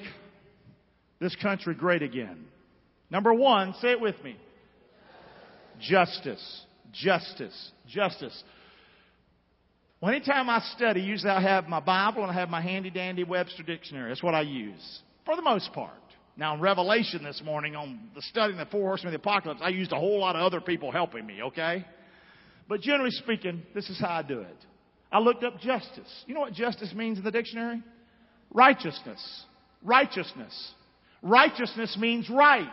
this 1.21 1.37
country 1.37 1.75
great 1.75 2.03
again. 2.03 2.47
Number 3.11 3.33
one, 3.35 3.75
say 3.81 3.93
it 3.93 4.01
with 4.01 4.17
me. 4.25 4.37
Justice. 5.81 6.63
Justice. 6.93 7.71
Justice. 7.89 8.43
Well, 10.01 10.13
anytime 10.13 10.51
I 10.51 10.61
study, 10.77 11.01
usually 11.01 11.31
I 11.31 11.41
have 11.41 11.67
my 11.67 11.81
Bible 11.81 12.23
and 12.23 12.31
I 12.31 12.35
have 12.35 12.49
my 12.49 12.61
handy 12.61 12.91
dandy 12.91 13.25
Webster 13.25 13.63
dictionary. 13.63 14.11
That's 14.11 14.23
what 14.23 14.35
I 14.35 14.43
use. 14.43 15.01
For 15.25 15.37
the 15.37 15.43
most 15.43 15.73
part. 15.73 15.93
Now 16.37 16.55
in 16.55 16.61
Revelation 16.61 17.23
this 17.23 17.41
morning 17.45 17.77
on 17.77 18.01
the 18.15 18.23
studying 18.23 18.59
the 18.59 18.67
four 18.67 18.89
horsemen 18.89 19.15
of 19.15 19.21
the 19.21 19.29
apocalypse, 19.29 19.61
I 19.63 19.69
used 19.69 19.93
a 19.93 19.97
whole 19.97 20.19
lot 20.19 20.35
of 20.35 20.43
other 20.43 20.61
people 20.61 20.91
helping 20.91 21.25
me, 21.25 21.43
okay? 21.43 21.85
But 22.69 22.81
generally 22.81 23.13
speaking, 23.13 23.63
this 23.75 23.89
is 23.89 24.01
how 24.01 24.09
I 24.09 24.23
do 24.23 24.41
it. 24.41 24.57
I 25.13 25.21
looked 25.21 25.45
up 25.45 25.61
justice. 25.61 26.25
You 26.27 26.35
know 26.35 26.41
what 26.41 26.53
justice 26.53 26.93
means 26.93 27.19
in 27.19 27.25
the 27.25 27.31
dictionary? 27.31 27.83
Righteousness. 28.51 29.45
Righteousness. 29.83 30.73
Righteousness 31.23 31.97
means 31.99 32.29
right. 32.29 32.69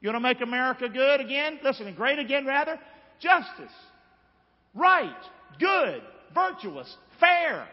You 0.00 0.10
want 0.10 0.16
to 0.16 0.20
make 0.20 0.40
America 0.42 0.88
good 0.88 1.20
again? 1.20 1.58
Listen, 1.64 1.92
great 1.94 2.18
again 2.18 2.44
rather? 2.46 2.78
Justice. 3.20 3.74
Right. 4.74 5.16
Good. 5.58 6.02
Virtuous. 6.34 6.94
Fair. 7.18 7.66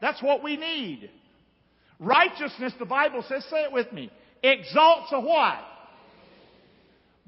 That's 0.00 0.22
what 0.22 0.42
we 0.42 0.56
need. 0.56 1.10
Righteousness, 1.98 2.72
the 2.78 2.84
Bible 2.84 3.24
says, 3.28 3.44
say 3.50 3.62
it 3.62 3.72
with 3.72 3.92
me, 3.92 4.10
exalts 4.42 5.10
a 5.12 5.20
what? 5.20 5.58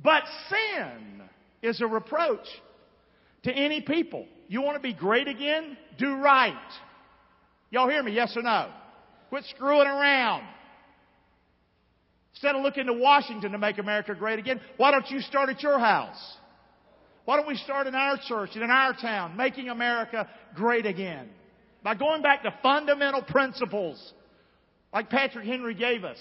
But 0.02 0.22
sin 0.48 1.22
is 1.62 1.80
a 1.80 1.87
reproach 1.87 2.46
to 3.44 3.52
any 3.52 3.80
people. 3.80 4.26
You 4.48 4.62
want 4.62 4.76
to 4.76 4.82
be 4.82 4.92
great 4.92 5.28
again? 5.28 5.76
Do 5.98 6.16
right. 6.16 6.54
Y'all 7.70 7.88
hear 7.88 8.02
me? 8.02 8.12
Yes 8.12 8.37
or 8.37 8.42
no? 8.42 8.70
Quit 9.28 9.44
screwing 9.54 9.87
around. 9.87 10.44
Instead 12.32 12.54
of 12.54 12.62
looking 12.62 12.87
to 12.87 12.92
Washington 12.92 13.52
to 13.52 13.58
make 13.58 13.78
America 13.78 14.14
great 14.14 14.38
again, 14.38 14.60
why 14.76 14.90
don't 14.90 15.10
you 15.10 15.20
start 15.20 15.48
at 15.48 15.62
your 15.62 15.78
house? 15.78 16.37
Why 17.25 17.37
don't 17.37 17.48
we 17.48 17.56
start 17.56 17.87
in 17.87 17.94
our 17.94 18.16
church 18.28 18.50
and 18.54 18.62
in 18.62 18.70
our 18.70 18.94
town, 18.94 19.37
making 19.37 19.68
America 19.68 20.28
great 20.54 20.87
again? 20.87 21.28
By 21.82 21.94
going 21.94 22.22
back 22.22 22.42
to 22.44 22.54
fundamental 22.62 23.22
principles 23.22 24.12
like 24.92 25.11
Patrick 25.11 25.47
Henry 25.47 25.75
gave 25.75 26.04
us. 26.04 26.18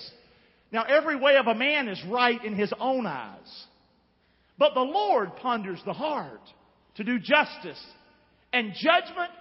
Now, 0.72 0.84
every 0.84 1.16
way 1.16 1.38
of 1.38 1.48
a 1.48 1.56
man 1.56 1.88
is 1.88 2.02
right 2.10 2.44
in 2.44 2.54
his 2.54 2.74
own 2.80 3.06
eyes. 3.06 3.66
But 4.58 4.74
the 4.74 4.82
Lord 4.82 5.36
ponders 5.38 5.80
the 5.86 5.94
heart 5.94 6.42
to 6.96 7.04
do 7.04 7.20
justice. 7.20 7.82
And 8.52 8.74
judgment 8.74 9.32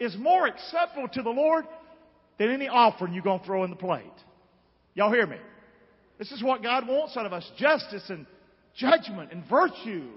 is 0.00 0.16
more 0.16 0.46
acceptable 0.46 1.08
to 1.08 1.22
the 1.22 1.30
Lord 1.30 1.64
than 2.38 2.50
any 2.50 2.68
offering 2.68 3.14
you're 3.14 3.22
going 3.22 3.40
to 3.40 3.46
throw 3.46 3.64
in 3.64 3.70
the 3.70 3.76
plate. 3.76 4.04
Y'all 4.94 5.12
hear 5.12 5.26
me? 5.26 5.38
This 6.18 6.30
is 6.32 6.42
what 6.42 6.62
God 6.62 6.86
wants 6.86 7.16
out 7.16 7.26
of 7.26 7.32
us 7.32 7.50
justice 7.56 8.04
and 8.08 8.26
judgment 8.76 9.32
and 9.32 9.44
virtue. 9.48 10.08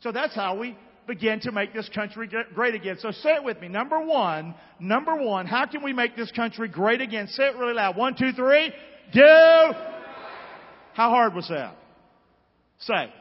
So 0.00 0.12
that's 0.12 0.34
how 0.34 0.58
we 0.58 0.76
begin 1.06 1.40
to 1.40 1.52
make 1.52 1.72
this 1.72 1.88
country 1.88 2.28
great 2.54 2.74
again. 2.74 2.96
So 2.98 3.10
say 3.10 3.34
it 3.34 3.44
with 3.44 3.60
me. 3.60 3.68
Number 3.68 4.00
one, 4.04 4.54
number 4.80 5.16
one, 5.16 5.46
how 5.46 5.66
can 5.66 5.82
we 5.82 5.92
make 5.92 6.16
this 6.16 6.30
country 6.30 6.68
great 6.68 7.00
again? 7.00 7.28
Say 7.28 7.44
it 7.44 7.56
really 7.56 7.74
loud. 7.74 7.96
One, 7.96 8.14
two, 8.16 8.32
three. 8.32 8.72
Do. 9.12 9.20
How 10.94 11.10
hard 11.10 11.34
was 11.34 11.48
that? 11.48 11.76
Say. 12.78 13.12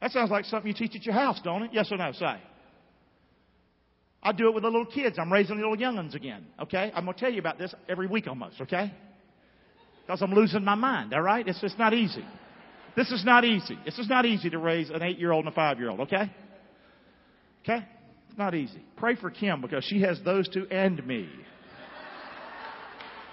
That 0.00 0.10
sounds 0.10 0.30
like 0.30 0.44
something 0.44 0.68
you 0.68 0.74
teach 0.74 0.94
at 0.94 1.04
your 1.04 1.14
house, 1.14 1.40
don't 1.42 1.62
it? 1.62 1.70
Yes 1.72 1.90
or 1.90 1.96
no? 1.96 2.12
Say. 2.12 2.36
I 4.22 4.32
do 4.32 4.48
it 4.48 4.54
with 4.54 4.62
the 4.62 4.70
little 4.70 4.86
kids. 4.86 5.18
I'm 5.18 5.32
raising 5.32 5.56
the 5.56 5.62
little 5.62 5.78
young'uns 5.78 6.14
again. 6.14 6.46
Okay? 6.60 6.90
I'm 6.94 7.04
going 7.04 7.14
to 7.14 7.20
tell 7.20 7.32
you 7.32 7.40
about 7.40 7.58
this 7.58 7.74
every 7.88 8.06
week 8.06 8.26
almost. 8.26 8.60
Okay? 8.60 8.92
Because 10.06 10.22
I'm 10.22 10.32
losing 10.32 10.64
my 10.64 10.74
mind. 10.74 11.12
All 11.12 11.22
right? 11.22 11.46
It's 11.46 11.60
just 11.60 11.78
not 11.78 11.92
easy. 11.92 12.24
This 12.96 13.10
is 13.10 13.24
not 13.24 13.44
easy. 13.44 13.78
This 13.84 13.98
is 13.98 14.08
not 14.08 14.24
easy 14.24 14.50
to 14.50 14.58
raise 14.58 14.90
an 14.90 15.02
eight 15.02 15.18
year 15.18 15.32
old 15.32 15.44
and 15.44 15.52
a 15.52 15.54
five 15.54 15.78
year 15.78 15.90
old. 15.90 16.00
Okay? 16.00 16.30
Okay? 17.64 17.84
It's 18.28 18.38
not 18.38 18.54
easy. 18.54 18.84
Pray 18.96 19.16
for 19.16 19.30
Kim 19.30 19.60
because 19.60 19.84
she 19.84 20.02
has 20.02 20.20
those 20.24 20.48
two 20.48 20.66
and 20.70 21.04
me. 21.06 21.28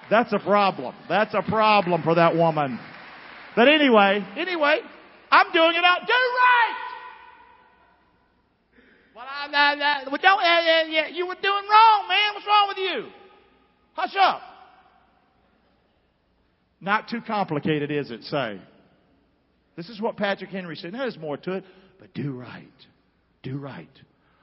That's 0.10 0.34
a 0.34 0.40
problem. 0.40 0.96
That's 1.08 1.34
a 1.34 1.42
problem 1.42 2.04
for 2.04 2.16
that 2.16 2.36
woman. 2.36 2.80
But 3.56 3.68
anyway, 3.68 4.26
anyway, 4.38 4.80
I'm 5.32 5.52
doing 5.54 5.76
it 5.76 5.84
out. 5.84 6.00
Do 6.02 6.14
right. 6.14 6.78
Well, 9.16 9.26
I, 9.28 10.04
don't. 10.06 10.40
Uh, 10.40 11.02
uh, 11.02 11.08
you 11.14 11.28
were 11.28 11.36
doing 11.36 11.64
wrong, 11.70 12.08
man. 12.08 12.34
What's 12.34 12.48
wrong 12.48 12.68
with 12.68 12.78
you? 12.78 13.08
Hush 13.94 14.16
up. 14.20 14.42
Not 16.80 17.08
too 17.10 17.22
complicated, 17.22 17.92
is 17.92 18.12
it? 18.12 18.24
Say. 18.24 18.60
This 19.76 19.90
is 19.90 20.02
what 20.02 20.18
Patrick 20.18 20.50
Henry 20.50 20.76
said. 20.76 20.94
There's 20.94 21.18
more 21.18 21.38
to 21.38 21.54
it, 21.54 21.66
but 22.00 22.14
do 22.14 22.34
right. 22.34 22.68
Do 23.44 23.58
right. 23.58 23.90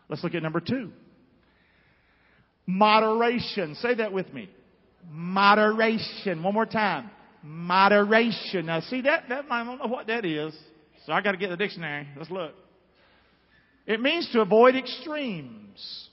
Let's 0.08 0.22
look 0.24 0.34
at 0.34 0.42
number 0.42 0.60
two. 0.60 0.90
Moderation. 2.66 3.74
Say 3.76 3.94
that 3.94 4.12
with 4.12 4.32
me. 4.32 4.50
Moderation. 5.10 6.42
One 6.42 6.54
more 6.54 6.66
time. 6.66 7.10
Moderation. 7.42 8.66
Now 8.66 8.80
see 8.80 9.02
that, 9.02 9.24
that 9.28 9.44
I 9.50 9.64
don't 9.64 9.78
know 9.78 9.86
what 9.86 10.06
that 10.08 10.24
is. 10.24 10.54
So 11.06 11.12
I 11.12 11.22
got 11.22 11.32
to 11.32 11.38
get 11.38 11.50
the 11.50 11.56
dictionary. 11.56 12.06
Let's 12.16 12.30
look. 12.30 12.52
It 13.86 14.00
means 14.00 14.28
to 14.32 14.40
avoid 14.42 14.76
extremes. 14.76 16.08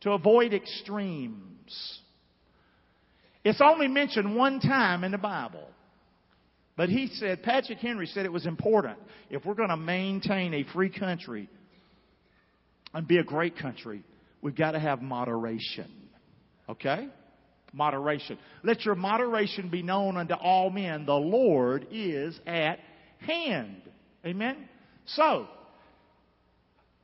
To 0.00 0.12
avoid 0.12 0.52
extremes. 0.52 2.00
It's 3.44 3.60
only 3.60 3.86
mentioned 3.86 4.34
one 4.34 4.58
time 4.58 5.04
in 5.04 5.12
the 5.12 5.18
Bible. 5.18 5.68
But 6.76 6.88
he 6.88 7.08
said, 7.14 7.42
Patrick 7.42 7.78
Henry 7.78 8.06
said 8.06 8.24
it 8.24 8.32
was 8.32 8.46
important. 8.46 8.98
If 9.30 9.44
we're 9.44 9.54
going 9.54 9.68
to 9.68 9.76
maintain 9.76 10.54
a 10.54 10.64
free 10.72 10.90
country, 10.90 11.48
and 12.94 13.06
be 13.06 13.18
a 13.18 13.24
great 13.24 13.56
country, 13.56 14.02
we've 14.40 14.56
got 14.56 14.72
to 14.72 14.80
have 14.80 15.02
moderation. 15.02 15.90
Okay? 16.68 17.08
Moderation. 17.72 18.38
Let 18.62 18.84
your 18.84 18.94
moderation 18.94 19.70
be 19.70 19.82
known 19.82 20.16
unto 20.16 20.34
all 20.34 20.70
men. 20.70 21.06
The 21.06 21.14
Lord 21.14 21.86
is 21.90 22.38
at 22.46 22.78
hand. 23.18 23.82
Amen? 24.24 24.68
So, 25.06 25.46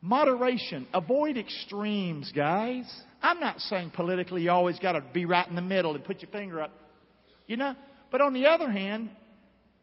moderation. 0.03 0.87
Avoid 0.93 1.39
extremes, 1.39 2.33
guys. 2.35 2.85
I'm 3.23 3.41
not 3.41 3.61
saying 3.61 3.93
politically 3.95 4.43
you 4.43 4.51
always 4.51 4.79
got 4.79 4.93
to 4.93 5.03
be 5.13 5.25
right 5.25 5.49
in 5.49 5.57
the 5.57 5.63
middle 5.63 5.95
and 5.95 6.05
put 6.05 6.21
your 6.23 6.31
finger 6.31 6.61
up. 6.61 6.73
You 7.47 7.57
know? 7.57 7.75
But 8.11 8.21
on 8.21 8.35
the 8.35 8.47
other 8.47 8.71
hand, 8.71 9.11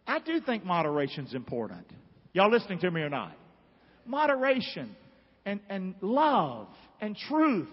I 0.07 0.19
do 0.19 0.39
think 0.39 0.63
moderation's 0.63 1.33
important. 1.33 1.85
Y'all 2.33 2.51
listening 2.51 2.79
to 2.79 2.91
me 2.91 3.01
or 3.01 3.09
not? 3.09 3.33
Moderation 4.05 4.95
and, 5.45 5.59
and 5.69 5.95
love 6.01 6.67
and 6.99 7.15
truth. 7.15 7.69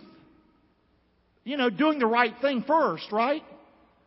You 1.44 1.56
know, 1.56 1.70
doing 1.70 1.98
the 1.98 2.06
right 2.06 2.34
thing 2.40 2.64
first, 2.66 3.10
right? 3.10 3.42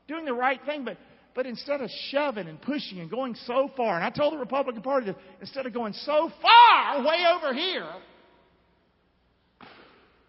Doing 0.08 0.26
the 0.26 0.34
right 0.34 0.60
thing, 0.66 0.86
but 0.86 0.98
but 1.36 1.46
instead 1.46 1.82
of 1.82 1.90
shoving 2.10 2.48
and 2.48 2.62
pushing 2.62 3.02
and 3.02 3.12
going 3.12 3.36
so 3.46 3.70
far, 3.76 3.96
and 3.96 4.06
I 4.06 4.10
told 4.10 4.34
the 4.34 4.38
Republican 4.38 4.82
Party 4.82 5.08
that 5.08 5.18
instead 5.42 5.66
of 5.66 5.74
going 5.74 5.92
so 5.92 6.32
far 6.42 7.04
way 7.04 7.26
over 7.36 7.54
here, 7.54 7.90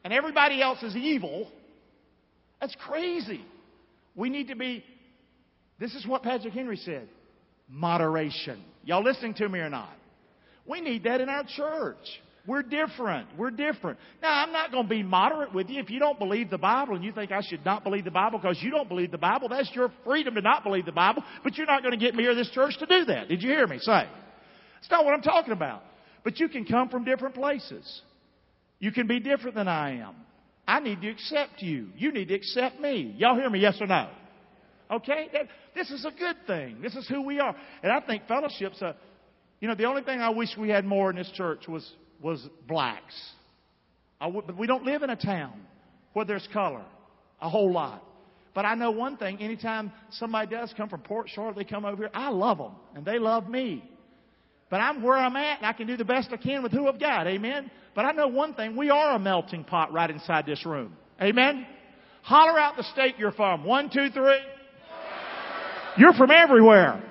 and 0.03 0.13
everybody 0.13 0.61
else 0.61 0.83
is 0.83 0.97
evil, 0.97 1.49
that's 2.61 2.75
crazy. 2.75 3.45
We 4.17 4.31
need 4.31 4.49
to 4.49 4.57
be, 4.57 4.85
this 5.79 5.95
is 5.95 6.05
what 6.05 6.25
Patrick 6.25 6.53
Henry 6.53 6.77
said 6.77 7.09
moderation. 7.69 8.63
Y'all 8.85 9.05
listening 9.05 9.35
to 9.35 9.49
me 9.49 9.61
or 9.61 9.71
not? 9.71 9.97
We 10.67 10.81
need 10.81 11.05
that 11.05 11.21
in 11.21 11.29
our 11.29 11.45
church. 11.45 11.97
We're 12.47 12.63
different. 12.63 13.29
We're 13.37 13.51
different. 13.51 13.99
Now, 14.23 14.33
I'm 14.33 14.53
not 14.53 14.71
going 14.71 14.85
to 14.85 14.89
be 14.89 15.03
moderate 15.03 15.53
with 15.53 15.69
you. 15.69 15.81
If 15.81 15.91
you 15.91 15.99
don't 15.99 16.19
believe 16.19 16.49
the 16.51 16.59
Bible 16.59 16.95
and 16.95 17.05
you 17.05 17.13
think 17.13 17.33
I 17.33 17.41
should 17.41 17.65
not 17.65 17.83
believe 17.83 18.05
the 18.05 18.11
Bible 18.11 18.39
because 18.39 18.59
you 18.63 18.71
don't 18.71 18.89
believe 18.89 19.11
the 19.11 19.19
Bible, 19.19 19.49
that's 19.49 19.71
your 19.75 19.93
freedom 20.05 20.35
to 20.37 20.41
not 20.41 20.63
believe 20.63 20.87
the 20.87 20.93
Bible, 20.93 21.25
but 21.43 21.57
you're 21.57 21.67
not 21.67 21.83
going 21.83 21.99
to 21.99 22.05
get 22.05 22.15
me 22.15 22.25
or 22.27 22.35
this 22.35 22.51
church 22.51 22.79
to 22.79 22.87
do 22.87 23.05
that. 23.07 23.29
Did 23.29 23.43
you 23.43 23.51
hear 23.51 23.67
me 23.67 23.79
say? 23.81 24.07
It's 24.79 24.91
not 24.91 25.05
what 25.05 25.15
I'm 25.15 25.23
talking 25.23 25.53
about. 25.53 25.83
But 26.23 26.39
you 26.39 26.49
can 26.49 26.65
come 26.65 26.89
from 26.89 27.05
different 27.05 27.35
places. 27.35 28.03
You 28.79 28.93
can 28.93 29.07
be 29.07 29.21
different 29.21 29.57
than 29.57 29.69
I 29.69 30.01
am. 30.01 30.15
I 30.69 30.81
need 30.81 31.01
to 31.01 31.09
accept 31.09 31.63
you. 31.63 31.89
You 31.97 32.13
need 32.13 32.29
to 32.29 32.35
accept 32.35 32.81
me. 32.81 33.15
Y'all 33.17 33.37
hear 33.37 33.49
me? 33.49 33.61
Yes 33.61 33.79
or 33.81 33.87
no? 33.87 34.09
Okay? 34.91 35.29
This 35.75 35.91
is 35.91 36.05
a 36.05 36.11
good 36.11 36.37
thing. 36.47 36.81
This 36.83 36.95
is 36.95 37.09
who 37.09 37.23
we 37.23 37.41
are. 37.41 37.55
And 37.83 37.93
I 37.93 38.01
think 38.01 38.27
fellowship's 38.27 38.83
a, 38.83 38.97
you 39.61 39.69
know, 39.69 39.75
the 39.75 39.85
only 39.85 40.03
thing 40.03 40.21
I 40.21 40.31
wish 40.31 40.51
we 40.59 40.69
had 40.69 40.85
more 40.85 41.11
in 41.11 41.17
this 41.17 41.31
church 41.35 41.67
was 41.69 41.89
was 42.23 42.47
blacks. 42.67 43.15
but 44.21 44.57
we 44.57 44.67
don't 44.67 44.85
live 44.85 45.03
in 45.03 45.11
a 45.11 45.17
town 45.17 45.53
where 46.13 46.25
there's 46.25 46.47
color 46.53 46.85
a 47.41 47.49
whole 47.49 47.73
lot. 47.73 48.03
But 48.55 48.65
I 48.65 48.75
know 48.75 48.91
one 48.91 49.19
thing: 49.19 49.39
anytime 49.41 49.93
somebody 50.13 50.55
does 50.55 50.73
come 50.77 50.89
from 50.89 51.03
Port 51.03 51.29
Charlotte, 51.29 51.57
they 51.57 51.65
come 51.65 51.85
over 51.85 52.05
here. 52.05 52.11
I 52.15 52.31
love 52.31 52.59
them, 52.59 52.73
and 52.95 53.05
they 53.05 53.19
love 53.19 53.49
me. 53.49 53.85
But 54.71 54.79
I'm 54.79 55.03
where 55.03 55.17
I'm 55.17 55.37
at, 55.37 55.59
and 55.59 55.67
I 55.67 55.73
can 55.73 55.87
do 55.87 55.97
the 55.97 56.05
best 56.05 56.31
I 56.33 56.39
can 56.39 56.63
with 56.63 56.73
who 56.73 56.89
I've 56.89 56.99
got. 56.99 57.27
Amen. 57.27 57.71
But 57.95 58.07
I 58.07 58.13
know 58.13 58.29
one 58.29 58.55
thing: 58.55 58.77
we 58.77 58.91
are 58.91 59.15
a 59.15 59.19
melting 59.19 59.65
pot 59.65 59.93
right 59.93 60.11
inside 60.11 60.47
this 60.47 60.65
room. 60.65 60.97
Amen. 61.21 61.67
Holler 62.23 62.59
out 62.59 62.77
the 62.77 62.83
state 62.85 63.17
you're 63.19 63.33
from. 63.33 63.63
One, 63.65 63.91
two, 63.93 64.09
three. 64.11 64.41
You're 65.99 66.15
from 66.15 66.31
everywhere. 66.31 67.03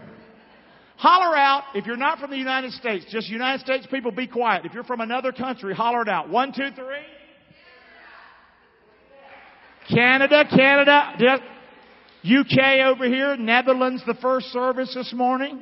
Holler 0.98 1.36
out 1.36 1.64
if 1.76 1.86
you're 1.86 1.98
not 1.98 2.20
from 2.20 2.32
the 2.32 2.38
United 2.38 2.72
States. 2.72 3.06
Just 3.10 3.28
United 3.28 3.62
States 3.62 3.86
people, 3.92 4.12
be 4.12 4.28
quiet. 4.28 4.66
If 4.66 4.74
you're 4.74 4.84
from 4.86 5.02
another 5.02 5.32
country, 5.32 5.74
holler 5.74 6.02
it 6.02 6.10
out. 6.10 6.30
One, 6.30 6.54
two, 6.54 6.70
three. 6.74 7.04
Canada, 9.90 10.46
Canada. 10.50 11.42
UK 12.24 12.86
over 12.86 13.06
here, 13.06 13.38
Netherlands, 13.38 14.02
the 14.08 14.16
first 14.16 14.48
service 14.48 14.94
this 14.96 15.14
morning. 15.14 15.62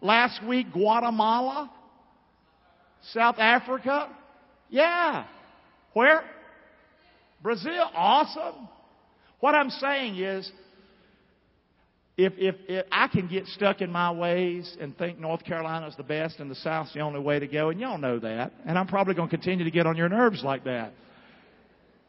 Last 0.00 0.42
week, 0.46 0.72
Guatemala. 0.72 1.70
South 3.12 3.36
Africa. 3.38 4.08
Yeah. 4.70 5.26
Where? 5.92 6.22
Brazil. 7.42 7.90
Awesome. 7.94 8.68
What 9.40 9.54
I'm 9.54 9.70
saying 9.70 10.16
is, 10.16 10.50
if, 12.18 12.32
if, 12.36 12.56
if 12.68 12.86
I 12.90 13.06
can 13.06 13.28
get 13.28 13.46
stuck 13.46 13.80
in 13.80 13.92
my 13.92 14.10
ways 14.10 14.76
and 14.80 14.98
think 14.98 15.20
North 15.20 15.44
Carolina's 15.44 15.94
the 15.96 16.02
best 16.02 16.40
and 16.40 16.50
the 16.50 16.56
South's 16.56 16.92
the 16.92 16.98
only 16.98 17.20
way 17.20 17.38
to 17.38 17.46
go, 17.46 17.70
and 17.70 17.78
y'all 17.78 17.96
know 17.96 18.18
that, 18.18 18.52
and 18.66 18.76
I'm 18.76 18.88
probably 18.88 19.14
going 19.14 19.28
to 19.28 19.36
continue 19.36 19.64
to 19.64 19.70
get 19.70 19.86
on 19.86 19.96
your 19.96 20.08
nerves 20.08 20.42
like 20.42 20.64
that. 20.64 20.92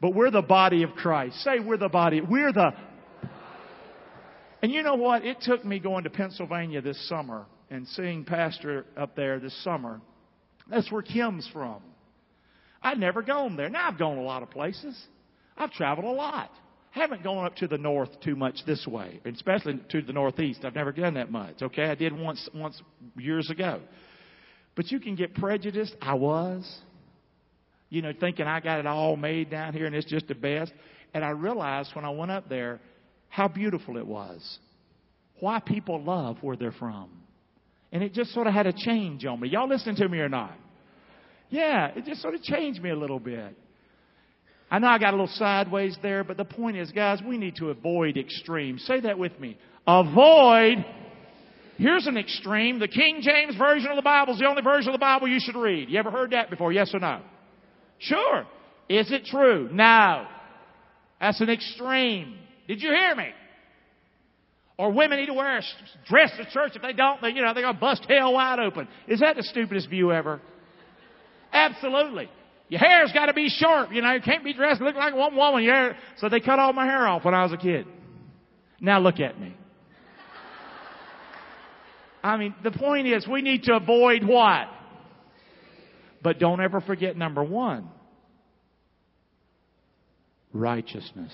But 0.00 0.12
we're 0.12 0.32
the 0.32 0.42
body 0.42 0.82
of 0.82 0.90
Christ. 0.94 1.36
Say 1.44 1.60
we're 1.60 1.76
the 1.76 1.88
body. 1.88 2.20
We're 2.20 2.52
the. 2.52 2.72
And 4.62 4.72
you 4.72 4.82
know 4.82 4.96
what? 4.96 5.24
It 5.24 5.40
took 5.42 5.64
me 5.64 5.78
going 5.78 6.02
to 6.04 6.10
Pennsylvania 6.10 6.80
this 6.82 7.08
summer 7.08 7.46
and 7.70 7.86
seeing 7.86 8.24
Pastor 8.24 8.86
up 8.96 9.14
there 9.14 9.38
this 9.38 9.56
summer. 9.62 10.00
That's 10.68 10.90
where 10.90 11.02
Kim's 11.02 11.48
from. 11.52 11.82
I'd 12.82 12.98
never 12.98 13.22
gone 13.22 13.56
there. 13.56 13.68
Now 13.68 13.88
I've 13.88 13.98
gone 13.98 14.18
a 14.18 14.22
lot 14.22 14.42
of 14.42 14.50
places. 14.50 15.00
I've 15.56 15.70
traveled 15.70 16.06
a 16.06 16.10
lot. 16.10 16.50
Haven't 16.92 17.22
gone 17.22 17.46
up 17.46 17.56
to 17.56 17.68
the 17.68 17.78
north 17.78 18.20
too 18.20 18.34
much 18.34 18.56
this 18.66 18.84
way, 18.86 19.20
especially 19.24 19.80
to 19.90 20.02
the 20.02 20.12
northeast. 20.12 20.64
I've 20.64 20.74
never 20.74 20.90
done 20.90 21.14
that 21.14 21.30
much. 21.30 21.62
Okay, 21.62 21.84
I 21.84 21.94
did 21.94 22.12
once 22.12 22.48
once 22.52 22.80
years 23.16 23.48
ago. 23.48 23.80
But 24.74 24.90
you 24.90 24.98
can 24.98 25.14
get 25.14 25.34
prejudiced. 25.34 25.94
I 26.00 26.14
was, 26.14 26.68
you 27.90 28.02
know, 28.02 28.12
thinking 28.18 28.46
I 28.46 28.60
got 28.60 28.80
it 28.80 28.86
all 28.86 29.16
made 29.16 29.50
down 29.50 29.72
here 29.72 29.86
and 29.86 29.94
it's 29.94 30.06
just 30.06 30.26
the 30.28 30.34
best. 30.34 30.72
And 31.14 31.24
I 31.24 31.30
realized 31.30 31.90
when 31.94 32.04
I 32.04 32.10
went 32.10 32.30
up 32.30 32.48
there 32.48 32.80
how 33.28 33.46
beautiful 33.46 33.96
it 33.96 34.06
was. 34.06 34.58
Why 35.38 35.60
people 35.60 36.02
love 36.02 36.38
where 36.40 36.56
they're 36.56 36.72
from. 36.72 37.10
And 37.92 38.02
it 38.02 38.12
just 38.12 38.32
sort 38.32 38.46
of 38.46 38.52
had 38.52 38.66
a 38.66 38.72
change 38.72 39.24
on 39.24 39.40
me. 39.40 39.48
Y'all 39.48 39.68
listening 39.68 39.96
to 39.96 40.08
me 40.08 40.18
or 40.18 40.28
not? 40.28 40.56
Yeah, 41.48 41.88
it 41.96 42.04
just 42.04 42.22
sort 42.22 42.34
of 42.34 42.42
changed 42.42 42.82
me 42.82 42.90
a 42.90 42.96
little 42.96 43.18
bit. 43.18 43.56
I 44.70 44.78
know 44.78 44.86
I 44.86 44.98
got 44.98 45.08
a 45.08 45.16
little 45.16 45.26
sideways 45.26 45.98
there, 46.00 46.22
but 46.22 46.36
the 46.36 46.44
point 46.44 46.76
is, 46.76 46.92
guys, 46.92 47.20
we 47.26 47.38
need 47.38 47.56
to 47.56 47.70
avoid 47.70 48.16
extremes. 48.16 48.82
Say 48.86 49.00
that 49.00 49.18
with 49.18 49.38
me. 49.40 49.58
Avoid. 49.86 50.84
Here's 51.76 52.06
an 52.06 52.16
extreme. 52.16 52.78
The 52.78 52.86
King 52.86 53.20
James 53.20 53.56
Version 53.56 53.90
of 53.90 53.96
the 53.96 54.02
Bible 54.02 54.34
is 54.34 54.38
the 54.38 54.46
only 54.46 54.62
version 54.62 54.90
of 54.90 54.94
the 54.94 55.04
Bible 55.04 55.26
you 55.26 55.40
should 55.40 55.56
read. 55.56 55.88
You 55.88 55.98
ever 55.98 56.10
heard 56.10 56.30
that 56.30 56.50
before? 56.50 56.72
Yes 56.72 56.94
or 56.94 57.00
no? 57.00 57.20
Sure. 57.98 58.46
Is 58.88 59.10
it 59.10 59.24
true? 59.24 59.68
No. 59.72 60.26
That's 61.20 61.40
an 61.40 61.50
extreme. 61.50 62.36
Did 62.68 62.80
you 62.80 62.90
hear 62.90 63.16
me? 63.16 63.30
Or 64.78 64.92
women 64.92 65.18
need 65.18 65.26
to 65.26 65.34
wear 65.34 65.58
a 65.58 65.62
dress 66.08 66.30
to 66.38 66.50
church. 66.52 66.72
If 66.74 66.82
they 66.82 66.92
don't, 66.92 67.20
they, 67.20 67.30
you 67.30 67.42
know, 67.42 67.52
they're 67.52 67.64
going 67.64 67.74
to 67.74 67.80
bust 67.80 68.06
hell 68.08 68.34
wide 68.34 68.60
open. 68.60 68.88
Is 69.08 69.20
that 69.20 69.36
the 69.36 69.42
stupidest 69.42 69.90
view 69.90 70.12
ever? 70.12 70.40
Absolutely. 71.52 72.30
Your 72.70 72.78
hair's 72.78 73.10
got 73.12 73.26
to 73.26 73.34
be 73.34 73.48
short. 73.48 73.90
You 73.90 74.00
know, 74.00 74.12
you 74.12 74.20
can't 74.20 74.44
be 74.44 74.54
dressed 74.54 74.80
look 74.80 74.94
like 74.94 75.12
one 75.12 75.36
woman. 75.36 75.64
Your. 75.64 75.96
So 76.18 76.28
they 76.28 76.38
cut 76.38 76.60
all 76.60 76.72
my 76.72 76.86
hair 76.86 77.06
off 77.06 77.24
when 77.24 77.34
I 77.34 77.42
was 77.42 77.52
a 77.52 77.56
kid. 77.56 77.84
Now 78.80 79.00
look 79.00 79.18
at 79.18 79.38
me. 79.38 79.54
I 82.22 82.36
mean, 82.36 82.54
the 82.62 82.70
point 82.70 83.08
is 83.08 83.26
we 83.26 83.42
need 83.42 83.64
to 83.64 83.74
avoid 83.74 84.22
what? 84.24 84.68
But 86.22 86.38
don't 86.38 86.60
ever 86.60 86.80
forget 86.80 87.16
number 87.16 87.42
one. 87.42 87.88
Righteousness. 90.52 91.32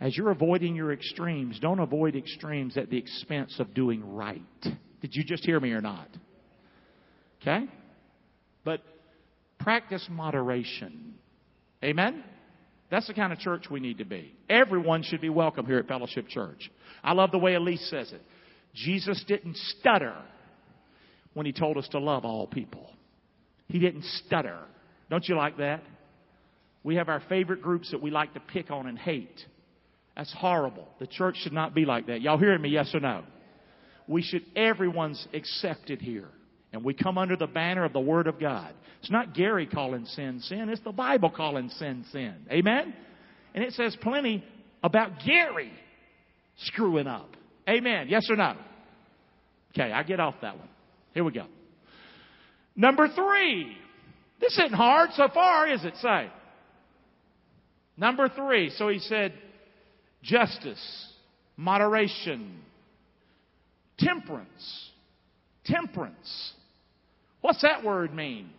As 0.00 0.16
you're 0.16 0.30
avoiding 0.30 0.76
your 0.76 0.92
extremes, 0.92 1.58
don't 1.58 1.80
avoid 1.80 2.14
extremes 2.14 2.76
at 2.76 2.90
the 2.90 2.98
expense 2.98 3.56
of 3.58 3.74
doing 3.74 4.14
right. 4.14 4.42
Did 4.62 5.16
you 5.16 5.24
just 5.24 5.44
hear 5.44 5.58
me 5.58 5.72
or 5.72 5.80
not? 5.80 6.08
Okay? 7.42 7.66
But 8.64 8.82
practice 9.68 10.06
moderation. 10.10 11.12
Amen? 11.84 12.24
That's 12.90 13.06
the 13.06 13.12
kind 13.12 13.34
of 13.34 13.38
church 13.38 13.66
we 13.70 13.80
need 13.80 13.98
to 13.98 14.06
be. 14.06 14.32
Everyone 14.48 15.02
should 15.02 15.20
be 15.20 15.28
welcome 15.28 15.66
here 15.66 15.76
at 15.76 15.86
Fellowship 15.86 16.26
Church. 16.26 16.70
I 17.04 17.12
love 17.12 17.32
the 17.32 17.38
way 17.38 17.52
Elise 17.52 17.86
says 17.90 18.10
it. 18.10 18.22
Jesus 18.72 19.22
didn't 19.28 19.58
stutter 19.58 20.16
when 21.34 21.44
he 21.44 21.52
told 21.52 21.76
us 21.76 21.86
to 21.88 21.98
love 21.98 22.24
all 22.24 22.46
people. 22.46 22.88
He 23.66 23.78
didn't 23.78 24.06
stutter. 24.24 24.58
Don't 25.10 25.28
you 25.28 25.36
like 25.36 25.58
that? 25.58 25.82
We 26.82 26.94
have 26.94 27.10
our 27.10 27.20
favorite 27.28 27.60
groups 27.60 27.90
that 27.90 28.00
we 28.00 28.10
like 28.10 28.32
to 28.32 28.40
pick 28.40 28.70
on 28.70 28.86
and 28.86 28.98
hate. 28.98 29.38
That's 30.16 30.32
horrible. 30.32 30.88
The 30.98 31.08
church 31.08 31.36
should 31.42 31.52
not 31.52 31.74
be 31.74 31.84
like 31.84 32.06
that. 32.06 32.22
Y'all 32.22 32.38
hearing 32.38 32.62
me? 32.62 32.70
Yes 32.70 32.90
or 32.94 33.00
no? 33.00 33.22
We 34.06 34.22
should, 34.22 34.46
everyone's 34.56 35.28
accepted 35.34 36.00
here. 36.00 36.30
And 36.78 36.84
we 36.84 36.94
come 36.94 37.18
under 37.18 37.34
the 37.34 37.48
banner 37.48 37.84
of 37.84 37.92
the 37.92 37.98
Word 37.98 38.28
of 38.28 38.38
God. 38.38 38.72
It's 39.00 39.10
not 39.10 39.34
Gary 39.34 39.66
calling 39.66 40.06
sin 40.06 40.38
sin, 40.38 40.68
it's 40.68 40.80
the 40.82 40.92
Bible 40.92 41.28
calling 41.28 41.70
sin 41.70 42.04
sin. 42.12 42.36
Amen? 42.52 42.94
And 43.52 43.64
it 43.64 43.72
says 43.72 43.96
plenty 44.00 44.44
about 44.84 45.18
Gary 45.26 45.72
screwing 46.58 47.08
up. 47.08 47.30
Amen. 47.68 48.06
Yes 48.08 48.30
or 48.30 48.36
no? 48.36 48.54
Okay, 49.72 49.90
I 49.90 50.04
get 50.04 50.20
off 50.20 50.36
that 50.42 50.56
one. 50.56 50.68
Here 51.14 51.24
we 51.24 51.32
go. 51.32 51.46
Number 52.76 53.08
three. 53.08 53.76
This 54.40 54.52
isn't 54.52 54.72
hard 54.72 55.10
so 55.14 55.26
far, 55.34 55.68
is 55.68 55.84
it? 55.84 55.94
Say. 55.96 56.30
Number 57.96 58.28
three. 58.28 58.70
So 58.70 58.86
he 58.86 59.00
said, 59.00 59.34
justice, 60.22 61.12
moderation, 61.56 62.60
temperance. 63.98 64.90
Temperance. 65.64 66.52
What's 67.40 67.62
that 67.62 67.84
word 67.84 68.14
mean? 68.14 68.50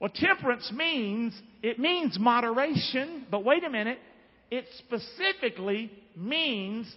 Well, 0.00 0.10
temperance 0.12 0.70
means, 0.74 1.32
it 1.62 1.78
means 1.78 2.18
moderation, 2.18 3.26
but 3.30 3.44
wait 3.44 3.62
a 3.62 3.70
minute, 3.70 3.98
it 4.50 4.64
specifically 4.78 5.92
means 6.16 6.92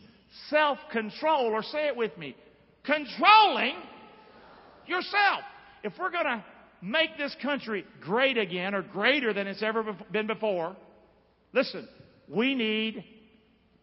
self 0.49 0.79
control, 0.91 1.45
or 1.45 1.61
say 1.61 1.87
it 1.87 1.95
with 1.95 2.17
me, 2.17 2.35
controlling 2.83 3.75
yourself. 4.87 5.41
If 5.83 5.93
we're 5.99 6.09
going 6.09 6.25
to 6.25 6.43
make 6.81 7.17
this 7.17 7.35
country 7.41 7.85
great 8.01 8.37
again, 8.37 8.73
or 8.73 8.81
greater 8.81 9.33
than 9.33 9.45
it's 9.47 9.61
ever 9.61 9.95
been 10.11 10.27
before, 10.27 10.75
listen, 11.53 11.87
we 12.27 12.55
need 12.55 13.05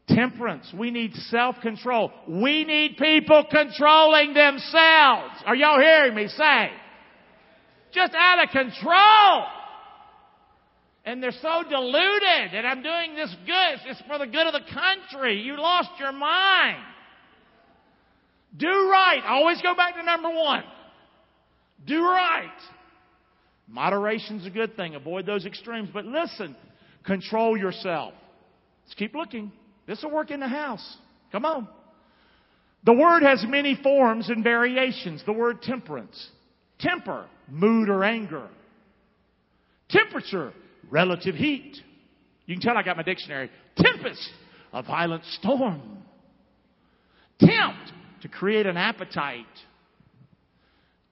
temperance. 0.09 0.73
We 0.77 0.91
need 0.91 1.15
self-control. 1.15 2.13
We 2.29 2.65
need 2.65 2.97
people 2.99 3.45
controlling 3.51 4.35
themselves. 4.35 5.35
Are 5.47 5.55
y'all 5.55 5.81
hearing 5.81 6.15
me 6.15 6.27
say? 6.29 6.71
Just 7.92 8.12
out 8.14 8.42
of 8.42 8.50
control. 8.50 9.44
And 11.05 11.22
they're 11.22 11.33
so 11.33 11.62
deluded 11.68 12.55
and 12.55 12.66
I'm 12.66 12.83
doing 12.83 13.14
this 13.16 13.35
good. 13.44 13.90
It's 13.90 14.02
for 14.07 14.18
the 14.18 14.26
good 14.26 14.46
of 14.46 14.52
the 14.52 14.72
country. 14.72 15.40
You 15.42 15.57
lost 15.57 15.90
your 15.98 16.12
mind. 16.12 16.78
Do 18.57 18.68
right. 18.68 19.22
Always 19.26 19.61
go 19.62 19.74
back 19.74 19.96
to 19.96 20.02
number 20.02 20.28
one. 20.28 20.62
Do 21.87 22.02
right. 22.02 22.50
Moderation's 23.68 24.46
a 24.46 24.50
good 24.50 24.76
thing. 24.76 24.94
Avoid 24.94 25.26
those 25.26 25.46
extremes. 25.46 25.88
But 25.92 26.05
listen, 26.05 26.55
control 27.05 27.57
yourself. 27.57 28.14
Let's 28.85 28.94
keep 28.94 29.14
looking. 29.14 29.50
This 29.87 30.02
will 30.02 30.11
work 30.11 30.31
in 30.31 30.40
the 30.40 30.48
house. 30.48 30.96
Come 31.33 31.44
on. 31.44 31.66
The 32.85 32.92
word 32.92 33.22
has 33.22 33.44
many 33.48 33.78
forms 33.83 34.28
and 34.28 34.44
variations. 34.44 35.22
The 35.24 35.33
word 35.33 35.62
temperance. 35.62 36.31
Temper, 36.83 37.27
mood 37.49 37.88
or 37.88 38.05
anger. 38.05 38.49
Temperature, 39.88 40.53
relative 40.90 41.35
heat. 41.35 41.77
You 42.47 42.57
can 42.57 42.62
tell 42.62 42.77
I 42.77 42.83
got 42.83 42.97
my 42.97 43.05
dictionary. 43.05 43.51
Tempest, 43.77 44.31
a 44.73 44.83
violent 44.83 45.25
storm. 45.40 45.99
Tempt, 47.38 47.92
to 48.23 48.29
create 48.29 48.66
an 48.66 48.77
appetite. 48.77 49.47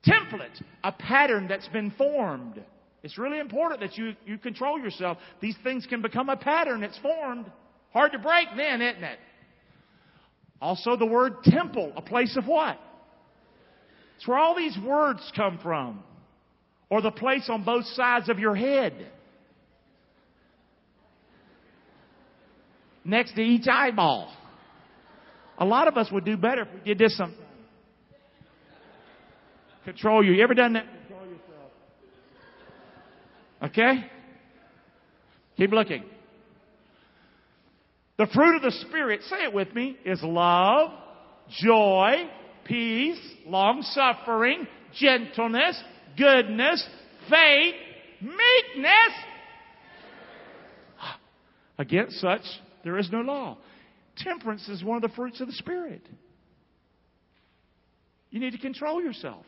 Template, 0.05 0.63
a 0.83 0.93
pattern 0.93 1.47
that's 1.49 1.69
been 1.69 1.93
formed. 1.93 2.63
It's 3.03 3.17
really 3.17 3.39
important 3.39 3.81
that 3.81 3.97
you, 3.97 4.15
you 4.27 4.39
control 4.39 4.79
yourself. 4.79 5.19
These 5.41 5.57
things 5.63 5.87
can 5.87 6.03
become 6.03 6.29
a 6.29 6.37
pattern 6.37 6.81
that's 6.81 6.99
formed. 6.99 7.47
Hard 7.93 8.13
to 8.13 8.19
break 8.19 8.49
then, 8.57 8.83
isn't 8.83 9.05
it? 9.05 9.19
Also 10.61 10.97
the 10.97 11.07
word 11.07 11.43
temple, 11.45 11.93
a 11.97 12.03
place 12.03 12.37
of 12.37 12.47
what? 12.47 12.79
It's 14.21 14.29
where 14.29 14.37
all 14.37 14.55
these 14.55 14.77
words 14.85 15.21
come 15.35 15.59
from. 15.63 16.03
Or 16.91 17.01
the 17.01 17.11
place 17.11 17.49
on 17.49 17.65
both 17.65 17.87
sides 17.87 18.29
of 18.29 18.39
your 18.39 18.55
head. 18.55 19.07
Next 23.03 23.35
to 23.37 23.41
each 23.41 23.67
eyeball. 23.67 24.31
A 25.57 25.65
lot 25.65 25.89
of 25.89 25.97
us 25.97 26.13
would 26.13 26.27
do 26.27 26.37
better 26.37 26.63
if 26.63 26.69
we 26.75 26.81
did 26.81 26.99
this 26.99 27.17
sometimes. 27.17 27.41
Control 29.87 30.23
you. 30.23 30.33
You 30.33 30.43
ever 30.43 30.53
done 30.53 30.75
that? 30.75 30.85
Control 31.07 31.27
yourself. 31.27 31.71
Okay? 33.63 34.05
Keep 35.57 35.71
looking. 35.73 36.05
The 38.19 38.27
fruit 38.35 38.57
of 38.57 38.63
the 38.63 38.73
Spirit, 38.87 39.23
say 39.31 39.45
it 39.45 39.55
with 39.55 39.75
me, 39.75 39.97
is 40.05 40.23
love, 40.23 40.91
joy, 41.63 42.29
peace, 42.71 43.19
long 43.47 43.83
suffering, 43.83 44.67
gentleness, 44.95 45.83
goodness, 46.17 46.87
faith, 47.29 47.75
meekness. 48.23 49.13
Against 51.79 52.21
such, 52.21 52.43
there 52.85 52.97
is 52.99 53.11
no 53.11 53.21
law. 53.21 53.59
Temperance 54.17 54.69
is 54.69 54.85
one 54.85 54.97
of 54.97 55.03
the 55.03 55.15
fruits 55.17 55.41
of 55.41 55.49
the 55.49 55.53
Spirit. 55.55 56.07
You 58.31 58.39
need 58.39 58.53
to 58.53 58.59
control 58.59 59.03
yourself. 59.03 59.45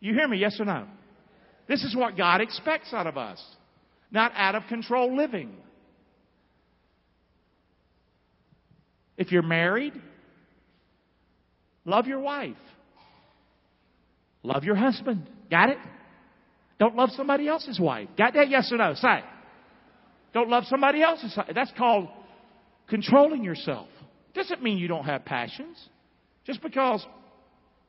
You 0.00 0.12
hear 0.12 0.26
me, 0.26 0.38
yes 0.38 0.58
or 0.58 0.64
no? 0.64 0.86
This 1.68 1.84
is 1.84 1.94
what 1.94 2.16
God 2.16 2.40
expects 2.40 2.92
out 2.92 3.06
of 3.06 3.16
us, 3.16 3.42
not 4.10 4.32
out 4.34 4.56
of 4.56 4.64
control 4.68 5.16
living. 5.16 5.54
If 9.16 9.32
you're 9.32 9.42
married, 9.42 9.94
love 11.86 12.06
your 12.06 12.20
wife. 12.20 12.56
Love 14.42 14.64
your 14.64 14.76
husband. 14.76 15.26
Got 15.50 15.70
it? 15.70 15.78
Don't 16.78 16.94
love 16.94 17.10
somebody 17.16 17.48
else's 17.48 17.80
wife. 17.80 18.08
Got 18.18 18.34
that? 18.34 18.50
Yes 18.50 18.70
or 18.70 18.76
no? 18.76 18.94
Say. 18.94 19.20
Don't 20.34 20.50
love 20.50 20.64
somebody 20.66 21.02
else's. 21.02 21.36
That's 21.54 21.72
called 21.78 22.08
controlling 22.88 23.42
yourself. 23.42 23.88
Doesn't 24.34 24.62
mean 24.62 24.76
you 24.76 24.88
don't 24.88 25.04
have 25.04 25.24
passions. 25.24 25.76
Just 26.44 26.62
because 26.62 27.04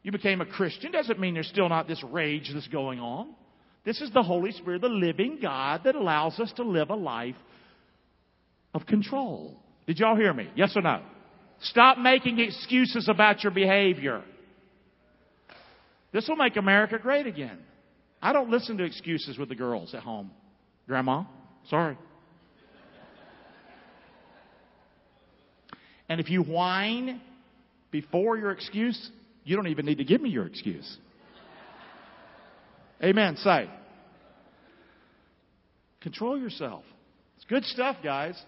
you 0.03 0.11
became 0.11 0.39
a 0.39 0.45
Christian 0.45 0.91
doesn't 0.91 1.19
mean 1.19 1.33
there's 1.33 1.49
still 1.49 1.67
not 1.67 1.87
this 1.87 2.01
rage 2.03 2.49
that's 2.53 2.67
going 2.67 2.99
on. 2.99 3.35
This 3.83 4.01
is 4.01 4.09
the 4.11 4.23
Holy 4.23 4.51
Spirit, 4.51 4.81
the 4.81 4.89
living 4.89 5.39
God 5.41 5.81
that 5.83 5.95
allows 5.95 6.39
us 6.39 6.51
to 6.55 6.63
live 6.63 6.89
a 6.89 6.95
life 6.95 7.35
of 8.73 8.85
control. 8.85 9.59
Did 9.85 9.99
y'all 9.99 10.15
hear 10.15 10.33
me? 10.33 10.49
Yes 10.55 10.73
or 10.75 10.81
no? 10.81 11.01
Stop 11.61 11.97
making 11.97 12.39
excuses 12.39 13.09
about 13.09 13.43
your 13.43 13.51
behavior. 13.51 14.23
This 16.13 16.27
will 16.27 16.35
make 16.35 16.55
America 16.55 16.97
great 16.99 17.27
again. 17.27 17.59
I 18.21 18.33
don't 18.33 18.49
listen 18.49 18.77
to 18.77 18.83
excuses 18.83 19.37
with 19.37 19.49
the 19.49 19.55
girls 19.55 19.93
at 19.93 20.03
home. 20.03 20.31
Grandma, 20.87 21.23
sorry. 21.69 21.97
And 26.09 26.21
if 26.21 26.29
you 26.29 26.41
whine 26.41 27.21
before 27.91 28.37
your 28.37 28.51
excuse, 28.51 29.11
you 29.43 29.55
don't 29.55 29.67
even 29.67 29.85
need 29.85 29.97
to 29.97 30.05
give 30.05 30.21
me 30.21 30.29
your 30.29 30.45
excuse. 30.45 30.97
Amen. 33.03 33.35
Say. 33.37 33.69
Control 36.01 36.39
yourself. 36.39 36.83
It's 37.35 37.45
good 37.45 37.65
stuff, 37.65 37.97
guys. 38.03 38.41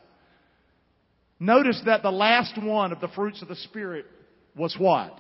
Notice 1.40 1.82
that 1.86 2.04
the 2.04 2.12
last 2.12 2.62
one 2.62 2.92
of 2.92 3.00
the 3.00 3.08
fruits 3.10 3.42
of 3.42 3.48
the 3.48 3.56
Spirit 3.56 4.06
was 4.56 4.76
what? 4.78 5.18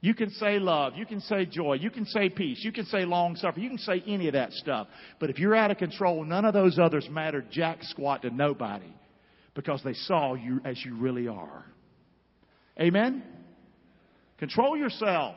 You 0.00 0.14
can 0.14 0.30
say 0.30 0.58
love. 0.58 0.94
You 0.96 1.06
can 1.06 1.20
say 1.20 1.46
joy. 1.46 1.74
You 1.74 1.90
can 1.90 2.06
say 2.06 2.28
peace. 2.28 2.60
You 2.64 2.72
can 2.72 2.86
say 2.86 3.04
long 3.04 3.36
suffering. 3.36 3.62
You 3.62 3.70
can 3.70 3.78
say 3.78 4.02
any 4.06 4.26
of 4.26 4.32
that 4.34 4.52
stuff. 4.52 4.88
But 5.20 5.30
if 5.30 5.38
you're 5.38 5.54
out 5.54 5.70
of 5.70 5.78
control, 5.78 6.24
none 6.24 6.44
of 6.44 6.54
those 6.54 6.78
others 6.78 7.08
matter 7.08 7.44
jack 7.50 7.78
squat 7.82 8.22
to 8.22 8.30
nobody 8.30 8.92
because 9.54 9.80
they 9.84 9.94
saw 9.94 10.34
you 10.34 10.60
as 10.64 10.84
you 10.84 10.96
really 10.96 11.28
are. 11.28 11.64
Amen? 12.80 13.22
Control 14.38 14.76
yourself. 14.76 15.36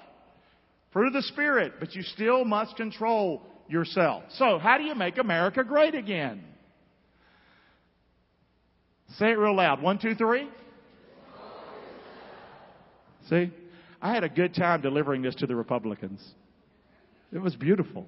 Fruit 0.92 1.08
of 1.08 1.14
the 1.14 1.22
Spirit, 1.24 1.74
but 1.80 1.94
you 1.94 2.02
still 2.02 2.44
must 2.44 2.76
control 2.76 3.44
yourself. 3.68 4.24
So, 4.32 4.58
how 4.58 4.78
do 4.78 4.84
you 4.84 4.96
make 4.96 5.18
America 5.18 5.64
great 5.64 5.94
again? 5.94 6.44
Say 9.18 9.28
it 9.32 9.38
real 9.38 9.56
loud. 9.56 9.82
One, 9.82 9.98
two, 9.98 10.16
three. 10.16 10.50
See? 13.30 13.52
I 14.02 14.14
had 14.14 14.24
a 14.24 14.30
good 14.30 14.54
time 14.54 14.82
delivering 14.82 15.22
this 15.22 15.36
to 15.36 15.48
the 15.48 15.56
Republicans. 15.56 16.24
It 17.32 17.40
was 17.40 17.56
beautiful. 17.56 18.06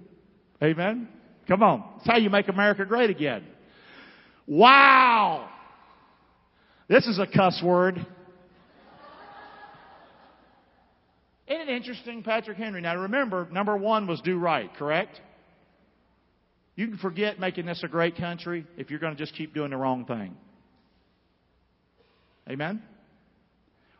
Amen? 0.62 1.08
Come 1.48 1.64
on. 1.64 1.84
It's 1.98 2.08
how 2.08 2.18
you 2.18 2.30
make 2.30 2.50
America 2.50 2.86
great 2.86 3.10
again. 3.10 3.44
Wow! 4.46 5.50
This 6.88 7.06
is 7.08 7.20
a 7.20 7.28
cuss 7.28 7.62
word. 7.64 8.06
Isn't 11.48 11.62
it 11.62 11.70
interesting, 11.70 12.24
Patrick 12.24 12.58
Henry? 12.58 12.82
Now 12.82 12.96
remember, 12.98 13.48
number 13.52 13.76
one 13.76 14.08
was 14.08 14.22
do 14.22 14.38
right, 14.38 14.74
correct? 14.76 15.20
You 16.76 16.88
can 16.88 16.98
forget 16.98 17.40
making 17.40 17.66
this 17.66 17.82
a 17.84 17.88
great 17.88 18.18
country 18.18 18.66
if 18.78 18.90
you're 18.90 19.00
going 19.00 19.16
to 19.16 19.20
just 19.20 19.34
keep 19.36 19.54
doing 19.54 19.72
the 19.72 19.78
wrong 19.78 20.06
thing. 20.06 20.36
Amen? 22.50 22.82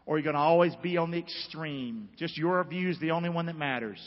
Or 0.06 0.18
you're 0.18 0.24
going 0.24 0.36
to 0.36 0.42
always 0.42 0.74
be 0.82 0.98
on 0.98 1.12
the 1.12 1.18
extreme. 1.18 2.10
Just 2.18 2.38
your 2.38 2.64
view 2.64 2.90
is 2.90 3.00
the 3.00 3.12
only 3.12 3.30
one 3.30 3.46
that 3.48 3.58
matters. 3.58 4.00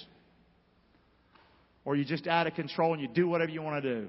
Or 1.84 1.94
you're 1.94 2.06
just 2.06 2.26
out 2.26 2.46
of 2.46 2.54
control 2.54 2.92
and 2.92 3.02
you 3.02 3.08
do 3.08 3.28
whatever 3.28 3.50
you 3.50 3.62
want 3.62 3.82
to 3.82 4.00
do. 4.00 4.08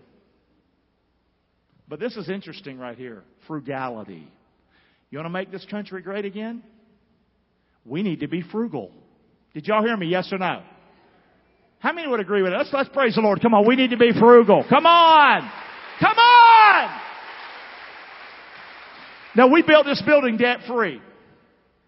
But 1.88 2.00
this 2.00 2.16
is 2.16 2.30
interesting 2.30 2.80
right 2.80 2.98
here 2.98 3.24
frugality. 3.48 4.28
You 5.10 5.18
want 5.18 5.26
to 5.26 5.32
make 5.32 5.52
this 5.52 5.66
country 5.70 6.02
great 6.02 6.24
again? 6.24 6.64
We 7.86 8.02
need 8.02 8.22
to 8.22 8.28
be 8.28 8.42
frugal. 8.42 8.92
Did 9.54 9.68
y'all 9.68 9.84
hear 9.84 9.98
me? 9.98 10.08
Yes 10.08 10.30
or 10.32 10.38
no? 10.38 10.62
How 11.80 11.92
many 11.92 12.08
would 12.08 12.20
agree 12.20 12.44
with 12.44 12.54
us? 12.54 12.70
Let's 12.72 12.90
praise 12.90 13.16
the 13.16 13.22
Lord. 13.22 13.42
Come 13.42 13.54
on, 13.54 13.68
we 13.68 13.76
need 13.76 13.90
to 13.90 13.98
be 13.98 14.12
frugal. 14.18 14.64
Come 14.70 14.86
on! 14.86 15.52
Come 16.00 16.18
on! 16.18 16.31
Now 19.36 19.48
we 19.48 19.62
built 19.62 19.86
this 19.86 20.02
building 20.06 20.38
debt 20.38 20.60
free. 20.68 21.02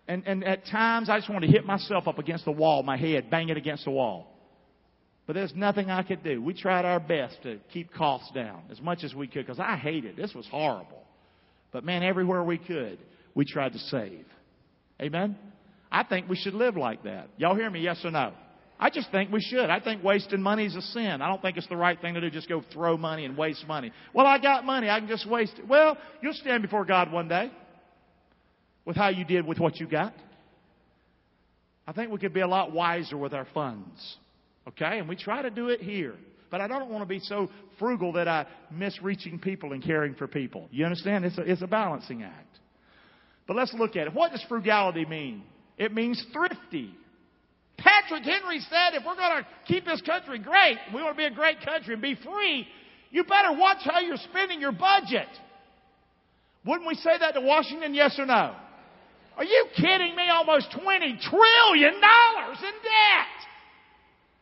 And, 0.07 0.23
and 0.25 0.43
at 0.43 0.65
times 0.65 1.09
I 1.09 1.17
just 1.17 1.29
wanted 1.29 1.47
to 1.47 1.53
hit 1.53 1.65
myself 1.65 2.07
up 2.07 2.19
against 2.19 2.45
the 2.45 2.51
wall, 2.51 2.83
my 2.83 2.97
head, 2.97 3.29
bang 3.29 3.49
it 3.49 3.57
against 3.57 3.85
the 3.85 3.91
wall. 3.91 4.27
But 5.25 5.33
there's 5.33 5.53
nothing 5.55 5.89
I 5.89 6.03
could 6.03 6.23
do. 6.23 6.41
We 6.41 6.53
tried 6.53 6.83
our 6.83 6.99
best 6.99 7.41
to 7.43 7.59
keep 7.71 7.93
costs 7.93 8.29
down 8.33 8.63
as 8.69 8.81
much 8.81 9.03
as 9.03 9.15
we 9.15 9.27
could 9.27 9.45
because 9.45 9.59
I 9.59 9.77
hated 9.77 10.11
it. 10.11 10.17
This 10.17 10.33
was 10.33 10.45
horrible. 10.47 11.01
But 11.71 11.85
man, 11.85 12.03
everywhere 12.03 12.43
we 12.43 12.57
could, 12.57 12.99
we 13.33 13.45
tried 13.45 13.73
to 13.73 13.79
save. 13.79 14.25
Amen? 15.01 15.37
I 15.91 16.03
think 16.03 16.27
we 16.27 16.35
should 16.35 16.53
live 16.53 16.75
like 16.75 17.03
that. 17.03 17.29
Y'all 17.37 17.55
hear 17.55 17.69
me? 17.69 17.79
Yes 17.79 18.01
or 18.03 18.11
no? 18.11 18.33
I 18.83 18.89
just 18.89 19.09
think 19.11 19.31
we 19.31 19.39
should. 19.39 19.69
I 19.69 19.79
think 19.79 20.03
wasting 20.03 20.41
money 20.41 20.65
is 20.65 20.75
a 20.75 20.81
sin. 20.81 21.21
I 21.21 21.29
don't 21.29 21.41
think 21.41 21.55
it's 21.55 21.69
the 21.69 21.77
right 21.77 21.97
thing 22.01 22.15
to 22.15 22.21
do, 22.21 22.29
just 22.29 22.49
go 22.49 22.61
throw 22.73 22.97
money 22.97 23.23
and 23.23 23.37
waste 23.37 23.65
money. 23.65 23.93
Well, 24.13 24.27
I 24.27 24.39
got 24.39 24.65
money. 24.65 24.89
I 24.89 24.99
can 24.99 25.07
just 25.07 25.25
waste 25.25 25.53
it. 25.57 25.65
Well, 25.65 25.97
you'll 26.21 26.33
stand 26.33 26.63
before 26.63 26.83
God 26.83 27.09
one 27.09 27.29
day 27.29 27.49
with 28.83 28.97
how 28.97 29.07
you 29.07 29.23
did 29.23 29.47
with 29.47 29.57
what 29.57 29.79
you 29.79 29.87
got. 29.87 30.13
I 31.87 31.93
think 31.93 32.11
we 32.11 32.17
could 32.17 32.33
be 32.33 32.41
a 32.41 32.47
lot 32.47 32.73
wiser 32.73 33.15
with 33.15 33.33
our 33.33 33.47
funds. 33.53 34.17
Okay? 34.67 34.99
And 34.99 35.07
we 35.07 35.15
try 35.15 35.41
to 35.41 35.49
do 35.49 35.69
it 35.69 35.79
here. 35.79 36.15
But 36.51 36.59
I 36.59 36.67
don't 36.67 36.89
want 36.89 37.03
to 37.03 37.07
be 37.07 37.19
so 37.19 37.49
frugal 37.79 38.11
that 38.13 38.27
I 38.27 38.47
miss 38.69 39.01
reaching 39.01 39.39
people 39.39 39.71
and 39.71 39.81
caring 39.81 40.13
for 40.13 40.27
people. 40.27 40.67
You 40.71 40.83
understand? 40.83 41.23
It's 41.23 41.37
a, 41.37 41.49
it's 41.49 41.61
a 41.61 41.67
balancing 41.67 42.23
act. 42.23 42.59
But 43.47 43.55
let's 43.55 43.73
look 43.73 43.95
at 43.95 44.07
it. 44.07 44.13
What 44.13 44.33
does 44.33 44.43
frugality 44.49 45.05
mean? 45.05 45.43
It 45.77 45.93
means 45.93 46.21
thrifty. 46.33 46.93
Patrick 47.83 48.23
Henry 48.23 48.59
said 48.61 48.93
if 48.93 49.03
we're 49.05 49.15
going 49.15 49.43
to 49.43 49.47
keep 49.67 49.85
this 49.85 50.01
country 50.01 50.39
great, 50.39 50.77
we 50.93 51.01
want 51.03 51.15
to 51.15 51.17
be 51.17 51.25
a 51.25 51.35
great 51.35 51.57
country 51.63 51.93
and 51.93 52.01
be 52.01 52.15
free, 52.15 52.65
you 53.11 53.23
better 53.23 53.51
watch 53.51 53.79
how 53.83 53.99
you're 53.99 54.17
spending 54.17 54.61
your 54.61 54.71
budget. 54.71 55.27
Wouldn't 56.65 56.87
we 56.87 56.95
say 56.95 57.17
that 57.19 57.33
to 57.33 57.41
Washington? 57.41 57.93
Yes 57.93 58.17
or 58.17 58.25
no? 58.25 58.55
Are 59.35 59.43
you 59.43 59.65
kidding 59.75 60.15
me? 60.15 60.29
Almost 60.29 60.71
$20 60.71 61.19
trillion 61.21 61.93
in 61.93 61.99
debt. 61.99 63.33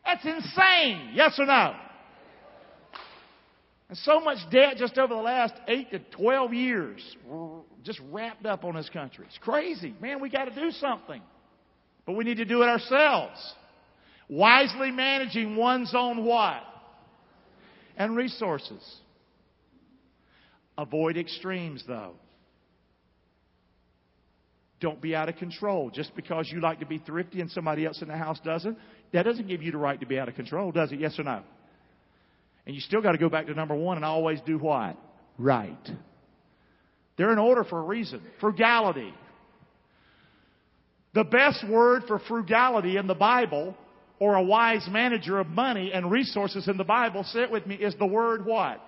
That's 0.04 0.24
insane. 0.24 1.10
Yes 1.14 1.34
or 1.38 1.46
no? 1.46 1.74
And 3.88 3.98
so 3.98 4.20
much 4.20 4.38
debt 4.50 4.76
just 4.76 4.96
over 4.98 5.14
the 5.14 5.20
last 5.20 5.54
8 5.66 5.90
to 5.90 5.98
12 5.98 6.54
years 6.54 7.16
just 7.82 8.00
wrapped 8.10 8.46
up 8.46 8.64
on 8.64 8.76
this 8.76 8.88
country. 8.88 9.26
It's 9.28 9.38
crazy. 9.38 9.94
Man, 10.00 10.20
we 10.20 10.30
got 10.30 10.44
to 10.44 10.54
do 10.54 10.70
something. 10.70 11.20
But 12.06 12.14
we 12.14 12.24
need 12.24 12.38
to 12.38 12.44
do 12.44 12.62
it 12.62 12.66
ourselves. 12.66 13.54
Wisely 14.28 14.90
managing 14.90 15.56
one's 15.56 15.92
own 15.94 16.24
what? 16.24 16.62
And 17.96 18.16
resources. 18.16 18.82
Avoid 20.78 21.16
extremes 21.16 21.84
though. 21.86 22.14
Don't 24.80 25.00
be 25.00 25.14
out 25.14 25.28
of 25.28 25.36
control. 25.36 25.90
Just 25.90 26.14
because 26.16 26.50
you 26.50 26.60
like 26.60 26.80
to 26.80 26.86
be 26.86 26.98
thrifty 26.98 27.40
and 27.40 27.48
somebody 27.50 27.86
else 27.86 28.02
in 28.02 28.08
the 28.08 28.16
house 28.16 28.40
doesn't, 28.44 28.76
that 29.12 29.22
doesn't 29.22 29.46
give 29.46 29.62
you 29.62 29.70
the 29.70 29.78
right 29.78 30.00
to 30.00 30.06
be 30.06 30.18
out 30.18 30.28
of 30.28 30.34
control, 30.34 30.72
does 30.72 30.90
it? 30.90 30.98
Yes 30.98 31.18
or 31.18 31.22
no? 31.22 31.42
And 32.66 32.74
you 32.74 32.80
still 32.80 33.00
got 33.00 33.12
to 33.12 33.18
go 33.18 33.28
back 33.28 33.46
to 33.46 33.54
number 33.54 33.76
one 33.76 33.96
and 33.96 34.04
always 34.04 34.40
do 34.44 34.58
what? 34.58 34.96
Right. 35.38 35.88
They're 37.16 37.32
in 37.32 37.38
order 37.38 37.62
for 37.62 37.78
a 37.78 37.82
reason. 37.82 38.22
Frugality. 38.40 39.14
The 41.14 41.24
best 41.24 41.68
word 41.68 42.04
for 42.08 42.18
frugality 42.20 42.96
in 42.96 43.06
the 43.06 43.14
Bible, 43.14 43.76
or 44.18 44.36
a 44.36 44.42
wise 44.42 44.86
manager 44.90 45.38
of 45.40 45.48
money 45.48 45.92
and 45.92 46.10
resources 46.10 46.68
in 46.68 46.76
the 46.76 46.84
Bible, 46.84 47.24
say 47.24 47.42
it 47.42 47.50
with 47.50 47.66
me, 47.66 47.74
is 47.74 47.94
the 47.98 48.06
word 48.06 48.46
what? 48.46 48.80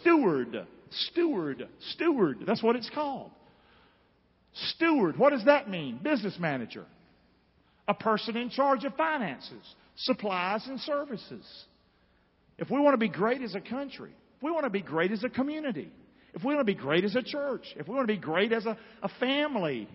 Steward. 0.00 0.66
Steward. 0.90 1.68
Steward. 1.92 2.38
That's 2.46 2.62
what 2.62 2.76
it's 2.76 2.90
called. 2.90 3.30
Steward, 4.74 5.18
what 5.18 5.30
does 5.30 5.44
that 5.44 5.68
mean? 5.68 5.98
Business 6.02 6.36
manager. 6.38 6.86
A 7.86 7.94
person 7.94 8.36
in 8.36 8.50
charge 8.50 8.84
of 8.84 8.94
finances, 8.94 9.62
supplies, 9.96 10.66
and 10.66 10.80
services. 10.80 11.44
If 12.58 12.70
we 12.70 12.80
want 12.80 12.94
to 12.94 12.98
be 12.98 13.08
great 13.08 13.40
as 13.42 13.54
a 13.54 13.60
country, 13.60 14.12
if 14.36 14.42
we 14.42 14.50
want 14.50 14.64
to 14.64 14.70
be 14.70 14.82
great 14.82 15.12
as 15.12 15.22
a 15.22 15.28
community, 15.28 15.90
if 16.34 16.42
we 16.42 16.54
want 16.54 16.66
to 16.66 16.72
be 16.72 16.78
great 16.78 17.04
as 17.04 17.14
a 17.14 17.22
church, 17.22 17.64
if 17.76 17.88
we 17.88 17.94
want 17.94 18.06
to 18.08 18.14
be 18.14 18.20
great 18.20 18.52
as 18.52 18.66
a, 18.66 18.76
a 19.02 19.08
family, 19.20 19.88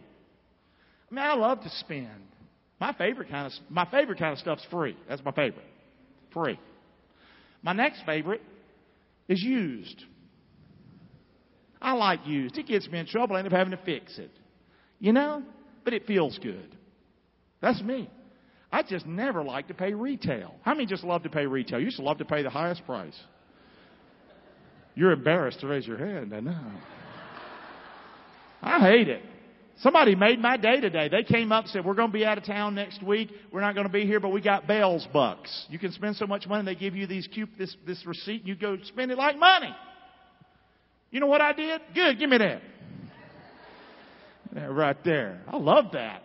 I 1.13 1.15
mean, 1.15 1.25
I 1.25 1.35
love 1.35 1.61
to 1.61 1.69
spend. 1.69 2.07
My 2.79 2.91
favorite 2.93 3.29
kind 3.29 3.45
of 3.45 3.53
my 3.69 3.85
favorite 3.85 4.17
kind 4.17 4.33
of 4.33 4.39
stuff's 4.39 4.65
free. 4.71 4.97
That's 5.07 5.23
my 5.23 5.31
favorite. 5.31 5.65
Free. 6.33 6.59
My 7.61 7.73
next 7.73 8.03
favorite 8.03 8.41
is 9.27 9.41
used. 9.41 10.03
I 11.79 11.93
like 11.93 12.25
used. 12.25 12.57
It 12.57 12.65
gets 12.65 12.87
me 12.89 12.97
in 12.97 13.05
trouble. 13.05 13.35
I 13.35 13.39
end 13.39 13.47
up 13.47 13.53
having 13.53 13.77
to 13.77 13.85
fix 13.85 14.17
it. 14.17 14.31
You 14.99 15.13
know? 15.13 15.43
But 15.83 15.93
it 15.93 16.07
feels 16.07 16.39
good. 16.39 16.75
That's 17.61 17.79
me. 17.83 18.09
I 18.71 18.81
just 18.81 19.05
never 19.05 19.43
like 19.43 19.67
to 19.67 19.75
pay 19.75 19.93
retail. 19.93 20.55
How 20.63 20.73
many 20.73 20.87
just 20.87 21.03
love 21.03 21.21
to 21.23 21.29
pay 21.29 21.45
retail? 21.45 21.77
You 21.77 21.85
used 21.85 21.97
to 21.97 22.03
love 22.03 22.17
to 22.17 22.25
pay 22.25 22.41
the 22.41 22.49
highest 22.49 22.87
price. 22.87 23.19
You're 24.95 25.11
embarrassed 25.11 25.59
to 25.59 25.67
raise 25.67 25.85
your 25.85 25.97
hand, 25.97 26.33
I 26.33 26.39
know. 26.39 26.71
I 28.63 28.79
hate 28.79 29.09
it. 29.09 29.21
Somebody 29.79 30.15
made 30.15 30.39
my 30.39 30.57
day 30.57 30.79
today. 30.79 31.09
They 31.09 31.23
came 31.23 31.51
up 31.51 31.65
and 31.65 31.71
said, 31.71 31.85
We're 31.85 31.95
going 31.95 32.09
to 32.09 32.13
be 32.13 32.25
out 32.25 32.37
of 32.37 32.45
town 32.45 32.75
next 32.75 33.01
week. 33.03 33.31
We're 33.51 33.61
not 33.61 33.73
going 33.73 33.87
to 33.87 33.91
be 33.91 34.05
here, 34.05 34.19
but 34.19 34.29
we 34.29 34.41
got 34.41 34.67
Bealls 34.67 35.05
bucks. 35.11 35.65
You 35.69 35.79
can 35.79 35.91
spend 35.91 36.15
so 36.15 36.27
much 36.27 36.47
money, 36.47 36.63
they 36.63 36.79
give 36.79 36.95
you 36.95 37.07
these 37.07 37.27
cute, 37.27 37.49
this, 37.57 37.75
this 37.85 38.05
receipt, 38.05 38.41
and 38.41 38.47
you 38.47 38.55
go 38.55 38.77
spend 38.83 39.11
it 39.11 39.17
like 39.17 39.37
money. 39.37 39.75
You 41.11 41.19
know 41.19 41.27
what 41.27 41.41
I 41.41 41.53
did? 41.53 41.81
Good, 41.93 42.19
give 42.19 42.29
me 42.29 42.37
that. 42.37 42.61
Yeah, 44.55 44.65
right 44.65 44.97
there. 45.03 45.41
I 45.47 45.57
love 45.57 45.85
that. 45.93 46.23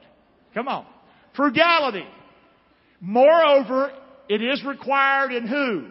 Come 0.54 0.68
on. 0.68 0.86
Frugality. 1.34 2.06
Moreover, 3.00 3.92
it 4.28 4.42
is 4.42 4.62
required 4.64 5.32
in 5.32 5.46
who? 5.46 5.88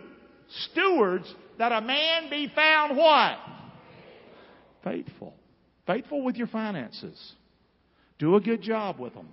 Stewards 0.71 1.33
that 1.57 1.71
a 1.71 1.81
man 1.81 2.29
be 2.29 2.51
found 2.53 2.97
what? 2.97 3.37
Faithful. 4.83 5.33
Faithful 5.85 6.23
with 6.23 6.35
your 6.35 6.47
finances. 6.47 7.33
Do 8.19 8.35
a 8.35 8.41
good 8.41 8.61
job 8.61 8.99
with 8.99 9.13
them. 9.13 9.29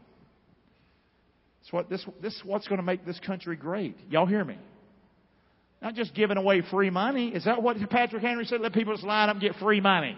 It's 1.63 1.73
what 1.73 1.89
this 1.89 2.05
this 2.21 2.35
is 2.35 2.45
what's 2.45 2.69
going 2.69 2.79
to 2.79 2.85
make 2.85 3.07
this 3.07 3.19
country 3.21 3.57
great. 3.57 3.97
Y'all 4.11 4.27
hear 4.27 4.45
me? 4.45 4.59
Not 5.81 5.95
just 5.95 6.15
giving 6.15 6.37
away 6.37 6.63
free 6.71 6.91
money. 6.91 7.29
Is 7.29 7.45
that 7.45 7.63
what 7.63 7.77
Patrick 7.91 8.23
Henry 8.23 8.45
said? 8.45 8.61
Let 8.61 8.73
people 8.73 8.95
just 8.95 9.05
line 9.05 9.29
up 9.29 9.37
and 9.37 9.43
get 9.43 9.55
free 9.57 9.81
money. 9.81 10.17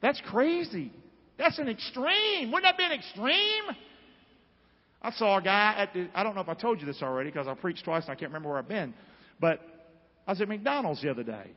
That's 0.00 0.20
crazy. 0.30 0.92
That's 1.38 1.58
an 1.58 1.68
extreme. 1.68 2.50
Wouldn't 2.50 2.64
that 2.64 2.76
be 2.76 2.84
an 2.84 2.92
extreme? 2.92 3.76
I 5.02 5.10
saw 5.12 5.38
a 5.38 5.42
guy 5.42 5.74
at 5.78 5.94
the, 5.94 6.08
I 6.14 6.22
don't 6.22 6.34
know 6.34 6.42
if 6.42 6.48
I 6.48 6.54
told 6.54 6.80
you 6.80 6.86
this 6.86 7.02
already 7.02 7.30
because 7.30 7.48
I 7.48 7.54
preached 7.54 7.84
twice 7.84 8.04
and 8.04 8.12
I 8.12 8.14
can't 8.14 8.30
remember 8.30 8.50
where 8.50 8.58
I've 8.58 8.68
been, 8.68 8.92
but 9.40 9.60
I 10.26 10.32
was 10.32 10.40
at 10.40 10.48
McDonald's 10.48 11.00
the 11.00 11.10
other 11.10 11.22
day. 11.22 11.50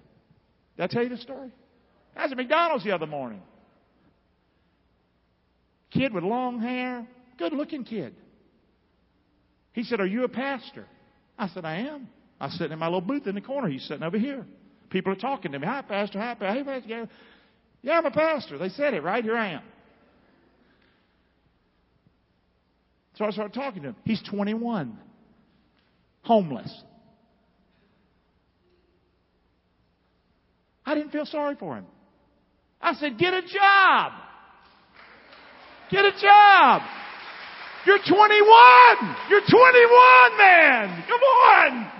Did 0.77 0.83
I 0.83 0.87
tell 0.87 1.03
you 1.03 1.09
the 1.09 1.17
story? 1.17 1.51
I 2.15 2.23
was 2.23 2.31
at 2.31 2.37
McDonald's 2.37 2.85
the 2.85 2.91
other 2.91 3.07
morning. 3.07 3.41
Kid 5.93 6.13
with 6.13 6.23
long 6.23 6.59
hair, 6.59 7.07
good 7.37 7.53
looking 7.53 7.83
kid. 7.83 8.15
He 9.73 9.83
said, 9.83 9.99
Are 9.99 10.05
you 10.05 10.23
a 10.23 10.29
pastor? 10.29 10.85
I 11.37 11.47
said, 11.47 11.65
I 11.65 11.77
am. 11.77 12.07
I 12.39 12.45
was 12.45 12.57
sitting 12.57 12.73
in 12.73 12.79
my 12.79 12.87
little 12.87 13.01
booth 13.01 13.27
in 13.27 13.35
the 13.35 13.41
corner. 13.41 13.69
He's 13.69 13.83
sitting 13.87 14.03
over 14.03 14.17
here. 14.17 14.45
People 14.89 15.13
are 15.13 15.17
talking 15.17 15.51
to 15.51 15.59
me. 15.59 15.65
Hi, 15.65 15.81
Pastor. 15.81 16.19
Hi, 16.19 16.35
Pastor. 16.35 16.53
Hey, 16.53 16.63
Pastor. 16.63 17.09
Yeah, 17.81 17.97
I'm 17.97 18.05
a 18.05 18.11
pastor. 18.11 18.57
They 18.57 18.69
said 18.69 18.93
it, 18.93 19.03
right? 19.03 19.23
Here 19.23 19.35
I 19.35 19.53
am. 19.53 19.61
So 23.15 23.25
I 23.25 23.31
started 23.31 23.53
talking 23.53 23.83
to 23.83 23.89
him. 23.89 23.95
He's 24.05 24.21
21, 24.29 24.97
homeless. 26.23 26.83
I 30.85 30.95
didn't 30.95 31.11
feel 31.11 31.25
sorry 31.25 31.55
for 31.59 31.77
him. 31.77 31.85
I 32.81 32.93
said, 32.95 33.17
Get 33.17 33.33
a 33.33 33.41
job. 33.41 34.13
Get 35.93 36.05
a 36.05 36.11
job. 36.19 36.81
You're 37.85 37.99
21. 37.99 39.15
You're 39.29 39.45
21, 39.45 40.37
man. 40.39 41.03
Come 41.07 41.21
on. 41.21 41.91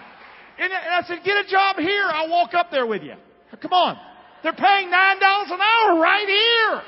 And 0.58 0.73
I 0.73 1.01
said, 1.08 1.19
Get 1.23 1.45
a 1.45 1.47
job 1.47 1.77
here. 1.77 2.06
I'll 2.08 2.29
walk 2.29 2.56
up 2.56 2.71
there 2.71 2.88
with 2.88 3.03
you. 3.03 3.13
Come 3.62 3.73
on. 3.73 3.97
They're 4.41 4.53
paying 4.53 4.88
$9 4.88 4.91
an 4.91 5.62
hour 5.62 6.01
right 6.01 6.27
here. 6.27 6.82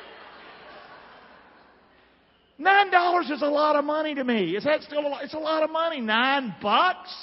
Nine 2.58 2.90
dollars 2.90 3.30
is 3.30 3.42
a 3.42 3.48
lot 3.48 3.76
of 3.76 3.84
money 3.84 4.16
to 4.16 4.24
me. 4.24 4.56
Is 4.56 4.64
that 4.64 4.82
still 4.82 5.06
a 5.06 5.10
lot? 5.10 5.24
It's 5.24 5.34
a 5.34 5.40
lot 5.40 5.64
of 5.64 5.70
money. 5.70 6.00
Nine 6.00 6.56
bucks? 6.62 7.14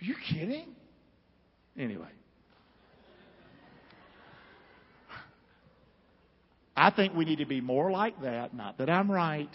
Are 0.00 0.04
you 0.04 0.14
kidding? 0.32 0.74
Anyway. 1.78 2.08
I 6.80 6.90
think 6.90 7.14
we 7.14 7.26
need 7.26 7.40
to 7.40 7.46
be 7.46 7.60
more 7.60 7.90
like 7.90 8.22
that. 8.22 8.54
Not 8.54 8.78
that 8.78 8.88
I'm 8.88 9.10
right 9.10 9.50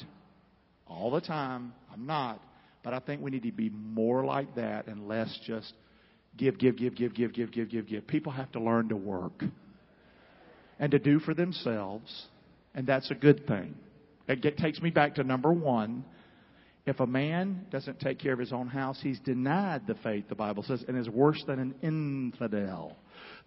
all 0.85 1.09
the 1.09 1.21
time. 1.21 1.73
I'm 1.91 2.05
not. 2.05 2.39
But 2.83 2.93
I 2.93 2.99
think 2.99 3.21
we 3.23 3.31
need 3.31 3.41
to 3.43 3.51
be 3.51 3.71
more 3.71 4.23
like 4.23 4.53
that 4.55 4.85
and 4.85 5.07
less 5.07 5.35
just 5.43 5.73
give, 6.37 6.59
give, 6.59 6.77
give, 6.77 6.93
give, 6.93 7.15
give, 7.15 7.33
give, 7.33 7.51
give, 7.51 7.69
give, 7.69 7.87
give. 7.87 8.05
People 8.05 8.31
have 8.31 8.51
to 8.51 8.59
learn 8.59 8.89
to 8.89 8.95
work 8.95 9.43
and 10.77 10.91
to 10.91 10.99
do 10.99 11.19
for 11.19 11.33
themselves 11.33 12.27
and 12.75 12.85
that's 12.85 13.09
a 13.09 13.15
good 13.15 13.47
thing. 13.47 13.73
It 14.27 14.57
takes 14.57 14.79
me 14.79 14.91
back 14.91 15.15
to 15.15 15.23
number 15.23 15.51
one. 15.51 16.05
If 16.85 16.99
a 16.99 17.07
man 17.07 17.65
doesn't 17.71 18.01
take 18.01 18.19
care 18.19 18.33
of 18.33 18.39
his 18.39 18.53
own 18.53 18.67
house, 18.67 18.99
he's 19.01 19.19
denied 19.21 19.87
the 19.87 19.95
faith, 20.03 20.25
the 20.29 20.35
Bible 20.35 20.61
says, 20.61 20.85
and 20.87 20.95
is 20.95 21.09
worse 21.09 21.43
than 21.47 21.57
an 21.57 21.73
infidel. 21.81 22.95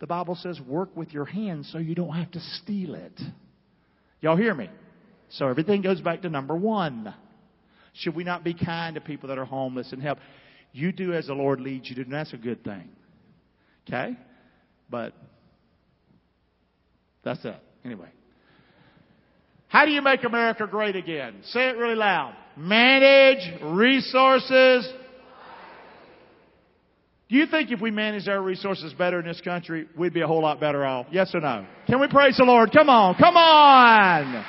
The 0.00 0.08
Bible 0.08 0.34
says, 0.34 0.60
work 0.66 0.96
with 0.96 1.12
your 1.12 1.26
hands 1.26 1.68
so 1.70 1.78
you 1.78 1.94
don't 1.94 2.16
have 2.16 2.32
to 2.32 2.40
steal 2.40 2.96
it. 2.96 3.20
Y'all 4.20 4.36
hear 4.36 4.54
me? 4.54 4.70
So 5.30 5.48
everything 5.48 5.82
goes 5.82 6.00
back 6.00 6.22
to 6.22 6.28
number 6.28 6.56
one. 6.56 7.14
Should 7.94 8.14
we 8.14 8.24
not 8.24 8.44
be 8.44 8.54
kind 8.54 8.94
to 8.94 9.00
people 9.00 9.28
that 9.28 9.38
are 9.38 9.44
homeless 9.44 9.92
and 9.92 10.02
help? 10.02 10.18
You 10.72 10.92
do 10.92 11.12
as 11.12 11.26
the 11.26 11.34
Lord 11.34 11.60
leads 11.60 11.88
you 11.88 11.96
to, 11.96 12.02
and 12.02 12.12
that's 12.12 12.32
a 12.32 12.36
good 12.36 12.62
thing. 12.64 12.88
Okay? 13.86 14.16
But 14.90 15.14
that's 17.24 17.44
it. 17.44 17.56
Anyway. 17.84 18.08
How 19.68 19.84
do 19.84 19.90
you 19.92 20.00
make 20.00 20.24
America 20.24 20.66
great 20.66 20.96
again? 20.96 21.36
Say 21.44 21.68
it 21.68 21.76
really 21.76 21.94
loud. 21.94 22.34
Manage 22.56 23.62
resources. 23.62 24.90
Do 27.28 27.36
you 27.36 27.46
think 27.46 27.70
if 27.70 27.80
we 27.80 27.90
managed 27.90 28.28
our 28.28 28.40
resources 28.40 28.94
better 28.94 29.20
in 29.20 29.26
this 29.26 29.40
country, 29.42 29.86
we'd 29.96 30.14
be 30.14 30.22
a 30.22 30.26
whole 30.26 30.40
lot 30.40 30.60
better 30.60 30.84
off? 30.84 31.06
Yes 31.10 31.34
or 31.34 31.40
no? 31.40 31.66
Can 31.86 32.00
we 32.00 32.08
praise 32.08 32.36
the 32.38 32.44
Lord? 32.44 32.72
Come 32.72 32.88
on, 32.88 33.16
come 33.16 33.36
on! 33.36 34.44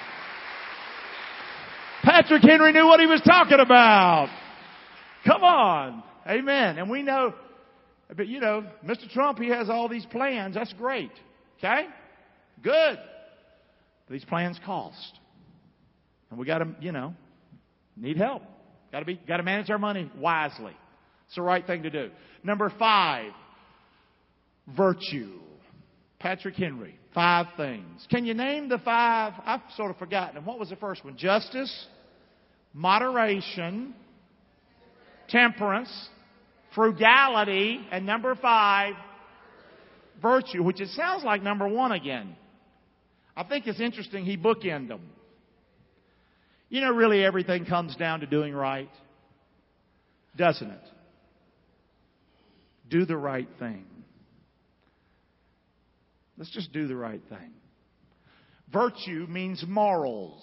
Patrick 2.03 2.41
Henry 2.41 2.71
knew 2.71 2.85
what 2.85 2.99
he 2.99 3.05
was 3.05 3.21
talking 3.21 3.59
about. 3.59 4.29
Come 5.25 5.43
on. 5.43 6.03
Amen. 6.27 6.77
And 6.77 6.89
we 6.89 7.03
know, 7.03 7.33
but 8.15 8.27
you 8.27 8.39
know, 8.39 8.65
Mr. 8.85 9.09
Trump, 9.09 9.39
he 9.39 9.49
has 9.49 9.69
all 9.69 9.89
these 9.89 10.05
plans. 10.05 10.55
That's 10.55 10.73
great. 10.73 11.11
Okay? 11.57 11.87
Good. 12.63 12.99
These 14.09 14.25
plans 14.25 14.59
cost. 14.65 15.19
And 16.29 16.39
we 16.39 16.45
got 16.45 16.59
to, 16.59 16.67
you 16.79 16.91
know, 16.91 17.13
need 17.97 18.17
help. 18.17 18.43
Got 18.91 18.99
to 18.99 19.05
be, 19.05 19.19
got 19.27 19.37
to 19.37 19.43
manage 19.43 19.69
our 19.69 19.77
money 19.77 20.09
wisely. 20.17 20.73
It's 21.27 21.35
the 21.35 21.41
right 21.41 21.65
thing 21.65 21.83
to 21.83 21.89
do. 21.89 22.09
Number 22.43 22.71
five, 22.77 23.31
virtue. 24.75 25.39
Patrick 26.19 26.55
Henry, 26.55 26.99
five 27.13 27.47
things. 27.55 28.05
Can 28.11 28.25
you 28.25 28.33
name 28.33 28.67
the 28.67 28.77
five? 28.79 29.33
I've 29.45 29.61
sort 29.77 29.89
of 29.89 29.97
forgotten 29.97 30.35
them. 30.35 30.45
What 30.45 30.59
was 30.59 30.69
the 30.69 30.75
first 30.75 31.05
one? 31.05 31.15
Justice, 31.15 31.87
moderation, 32.73 33.93
temperance, 35.29 35.89
frugality, 36.75 37.79
and 37.91 38.05
number 38.05 38.35
five, 38.35 38.95
virtue, 40.21 40.61
which 40.61 40.81
it 40.81 40.89
sounds 40.89 41.23
like 41.23 41.41
number 41.41 41.67
one 41.67 41.93
again. 41.93 42.35
I 43.35 43.43
think 43.43 43.65
it's 43.67 43.79
interesting 43.79 44.25
he 44.25 44.35
bookended 44.35 44.89
them. 44.89 45.01
You 46.67 46.81
know, 46.81 46.91
really 46.91 47.23
everything 47.23 47.65
comes 47.65 47.95
down 47.95 48.19
to 48.19 48.25
doing 48.25 48.53
right, 48.53 48.89
doesn't 50.35 50.69
it? 50.69 50.81
Do 52.89 53.05
the 53.05 53.17
right 53.17 53.47
thing. 53.59 53.85
Let's 56.37 56.51
just 56.51 56.71
do 56.71 56.87
the 56.87 56.95
right 56.95 57.21
thing. 57.29 57.51
Virtue 58.71 59.25
means 59.29 59.63
morals. 59.67 60.41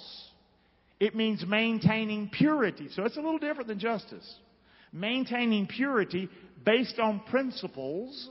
It 1.01 1.15
means 1.15 1.45
maintaining 1.47 2.31
purity. 2.31 2.89
So 2.95 3.05
it's 3.05 3.17
a 3.17 3.21
little 3.21 3.39
different 3.39 3.69
than 3.69 3.79
justice. 3.79 4.35
Maintaining 4.93 5.67
purity 5.67 6.29
based 6.65 6.99
on 6.99 7.21
principles 7.29 8.29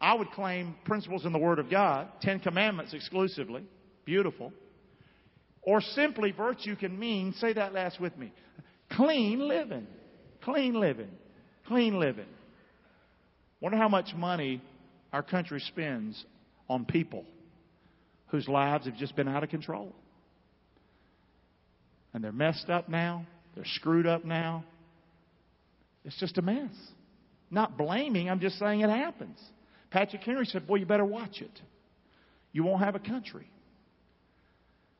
I 0.00 0.14
would 0.14 0.30
claim 0.32 0.74
principles 0.84 1.24
in 1.24 1.32
the 1.32 1.38
Word 1.38 1.58
of 1.58 1.70
God, 1.70 2.08
Ten 2.20 2.40
Commandments 2.40 2.92
exclusively. 2.92 3.64
Beautiful. 4.04 4.52
Or 5.62 5.80
simply, 5.80 6.32
virtue 6.32 6.76
can 6.76 6.98
mean, 6.98 7.34
say 7.38 7.52
that 7.54 7.72
last 7.72 8.00
with 8.00 8.16
me, 8.16 8.32
clean 8.92 9.40
living. 9.48 9.86
Clean 10.42 10.74
living. 10.78 11.10
Clean 11.66 11.98
living. 11.98 12.26
Wonder 13.60 13.78
how 13.78 13.88
much 13.88 14.14
money 14.14 14.60
our 15.12 15.22
country 15.22 15.60
spends 15.60 16.22
on 16.68 16.84
people 16.84 17.24
whose 18.28 18.48
lives 18.48 18.86
have 18.86 18.96
just 18.96 19.16
been 19.16 19.28
out 19.28 19.42
of 19.42 19.50
control. 19.50 19.92
And 22.12 22.22
they're 22.22 22.32
messed 22.32 22.68
up 22.68 22.88
now. 22.88 23.26
They're 23.54 23.64
screwed 23.64 24.06
up 24.06 24.24
now. 24.24 24.64
It's 26.04 26.18
just 26.18 26.38
a 26.38 26.42
mess. 26.42 26.72
Not 27.50 27.78
blaming, 27.78 28.28
I'm 28.28 28.40
just 28.40 28.58
saying 28.58 28.80
it 28.80 28.90
happens. 28.90 29.38
Patrick 29.90 30.22
Henry 30.22 30.46
said, 30.46 30.66
Boy, 30.66 30.76
you 30.76 30.86
better 30.86 31.04
watch 31.04 31.40
it. 31.40 31.60
You 32.52 32.64
won't 32.64 32.82
have 32.82 32.94
a 32.94 33.00
country 33.00 33.48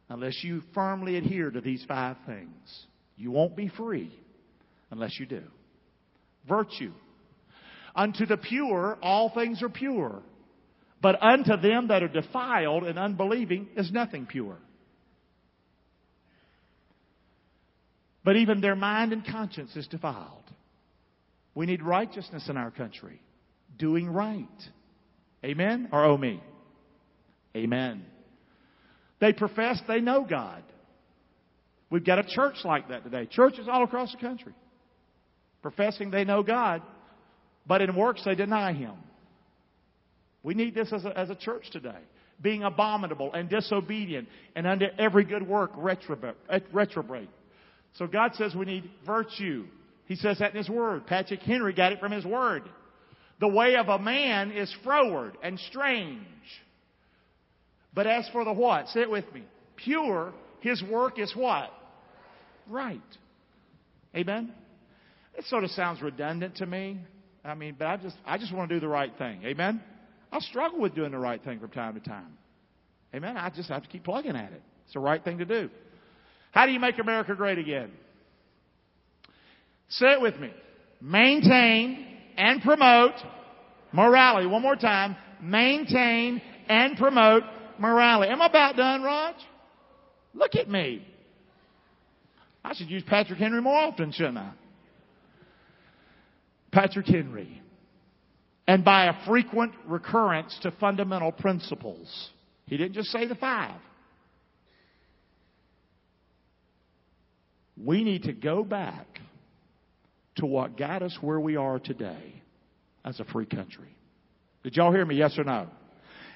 unless 0.08 0.42
you 0.42 0.62
firmly 0.74 1.16
adhere 1.16 1.50
to 1.50 1.60
these 1.60 1.84
five 1.88 2.16
things. 2.26 2.86
You 3.16 3.30
won't 3.30 3.56
be 3.56 3.68
free 3.68 4.12
unless 4.90 5.18
you 5.18 5.26
do. 5.26 5.42
Virtue. 6.48 6.92
Unto 7.96 8.26
the 8.26 8.36
pure, 8.36 8.98
all 9.02 9.30
things 9.30 9.62
are 9.62 9.70
pure. 9.70 10.22
But 11.00 11.22
unto 11.22 11.56
them 11.56 11.88
that 11.88 12.02
are 12.02 12.08
defiled 12.08 12.84
and 12.84 12.98
unbelieving 12.98 13.68
is 13.76 13.90
nothing 13.90 14.26
pure. 14.26 14.58
But 18.22 18.36
even 18.36 18.60
their 18.60 18.76
mind 18.76 19.12
and 19.12 19.24
conscience 19.24 19.74
is 19.76 19.86
defiled. 19.86 20.42
We 21.54 21.64
need 21.64 21.82
righteousness 21.82 22.48
in 22.50 22.56
our 22.56 22.70
country. 22.70 23.20
Doing 23.78 24.08
right. 24.08 24.46
Amen? 25.44 25.88
Or 25.92 26.04
oh 26.04 26.18
me? 26.18 26.42
Amen. 27.56 28.04
They 29.20 29.32
profess 29.32 29.80
they 29.88 30.00
know 30.00 30.26
God. 30.28 30.62
We've 31.88 32.04
got 32.04 32.18
a 32.18 32.24
church 32.24 32.56
like 32.64 32.88
that 32.88 33.04
today. 33.04 33.26
Churches 33.30 33.68
all 33.70 33.84
across 33.84 34.12
the 34.12 34.18
country. 34.18 34.52
Professing 35.62 36.10
they 36.10 36.24
know 36.24 36.42
God, 36.42 36.82
but 37.66 37.82
in 37.82 37.94
works 37.94 38.22
they 38.24 38.34
deny 38.34 38.72
Him. 38.72 38.94
We 40.42 40.54
need 40.54 40.74
this 40.74 40.92
as 40.92 41.04
a, 41.04 41.18
as 41.18 41.30
a 41.30 41.34
church 41.34 41.70
today. 41.72 41.98
Being 42.40 42.62
abominable 42.62 43.32
and 43.32 43.48
disobedient 43.48 44.28
and 44.54 44.66
under 44.66 44.90
every 44.98 45.24
good 45.24 45.46
work 45.46 45.72
eh, 45.78 46.58
retrograde. 46.72 47.28
So 47.94 48.06
God 48.06 48.34
says 48.34 48.54
we 48.54 48.66
need 48.66 48.90
virtue. 49.06 49.64
He 50.04 50.16
says 50.16 50.38
that 50.38 50.52
in 50.52 50.58
His 50.58 50.68
Word. 50.68 51.06
Patrick 51.06 51.40
Henry 51.40 51.72
got 51.72 51.92
it 51.92 52.00
from 52.00 52.12
His 52.12 52.24
Word. 52.24 52.62
The 53.40 53.48
way 53.48 53.76
of 53.76 53.88
a 53.88 53.98
man 53.98 54.52
is 54.52 54.74
froward 54.84 55.36
and 55.42 55.58
strange. 55.58 56.20
But 57.94 58.06
as 58.06 58.28
for 58.32 58.44
the 58.44 58.52
what? 58.52 58.88
Say 58.88 59.00
it 59.00 59.10
with 59.10 59.30
me. 59.32 59.42
Pure, 59.76 60.32
his 60.60 60.82
work 60.82 61.18
is 61.18 61.34
what? 61.34 61.70
Right. 62.68 63.00
Amen? 64.14 64.52
It 65.36 65.44
sort 65.46 65.64
of 65.64 65.70
sounds 65.70 66.00
redundant 66.00 66.56
to 66.56 66.66
me. 66.66 66.98
I 67.46 67.54
mean, 67.54 67.76
but 67.78 67.86
I 67.86 67.96
just, 67.96 68.16
I 68.24 68.38
just 68.38 68.52
want 68.52 68.68
to 68.68 68.76
do 68.76 68.80
the 68.80 68.88
right 68.88 69.12
thing. 69.16 69.42
Amen? 69.44 69.80
I 70.32 70.40
struggle 70.40 70.80
with 70.80 70.94
doing 70.94 71.12
the 71.12 71.18
right 71.18 71.42
thing 71.42 71.60
from 71.60 71.70
time 71.70 71.94
to 71.94 72.00
time. 72.00 72.36
Amen? 73.14 73.36
I 73.36 73.50
just 73.50 73.68
have 73.68 73.82
to 73.82 73.88
keep 73.88 74.04
plugging 74.04 74.36
at 74.36 74.52
it. 74.52 74.62
It's 74.84 74.94
the 74.94 75.00
right 75.00 75.22
thing 75.22 75.38
to 75.38 75.44
do. 75.44 75.70
How 76.50 76.66
do 76.66 76.72
you 76.72 76.80
make 76.80 76.98
America 76.98 77.34
great 77.34 77.58
again? 77.58 77.90
Say 79.88 80.06
it 80.12 80.20
with 80.20 80.38
me. 80.38 80.50
Maintain 81.00 82.06
and 82.36 82.60
promote 82.62 83.14
morality. 83.92 84.46
One 84.46 84.62
more 84.62 84.76
time. 84.76 85.16
Maintain 85.40 86.42
and 86.68 86.96
promote 86.96 87.44
morality. 87.78 88.32
Am 88.32 88.42
I 88.42 88.46
about 88.46 88.76
done, 88.76 89.02
Raj? 89.02 89.36
Look 90.34 90.56
at 90.56 90.68
me. 90.68 91.06
I 92.64 92.74
should 92.74 92.90
use 92.90 93.04
Patrick 93.06 93.38
Henry 93.38 93.62
more 93.62 93.78
often, 93.78 94.10
shouldn't 94.10 94.38
I? 94.38 94.52
Patrick 96.72 97.06
Henry. 97.06 97.62
And 98.68 98.84
by 98.84 99.06
a 99.06 99.26
frequent 99.26 99.72
recurrence 99.86 100.58
to 100.62 100.72
fundamental 100.72 101.32
principles. 101.32 102.30
He 102.66 102.76
didn't 102.76 102.94
just 102.94 103.08
say 103.08 103.26
the 103.26 103.36
five. 103.36 103.80
We 107.82 108.02
need 108.02 108.24
to 108.24 108.32
go 108.32 108.64
back 108.64 109.06
to 110.36 110.46
what 110.46 110.76
got 110.76 111.02
us 111.02 111.16
where 111.20 111.38
we 111.38 111.56
are 111.56 111.78
today 111.78 112.42
as 113.04 113.20
a 113.20 113.24
free 113.24 113.46
country. 113.46 113.88
Did 114.64 114.76
y'all 114.76 114.92
hear 114.92 115.04
me? 115.04 115.16
Yes 115.16 115.38
or 115.38 115.44
no? 115.44 115.68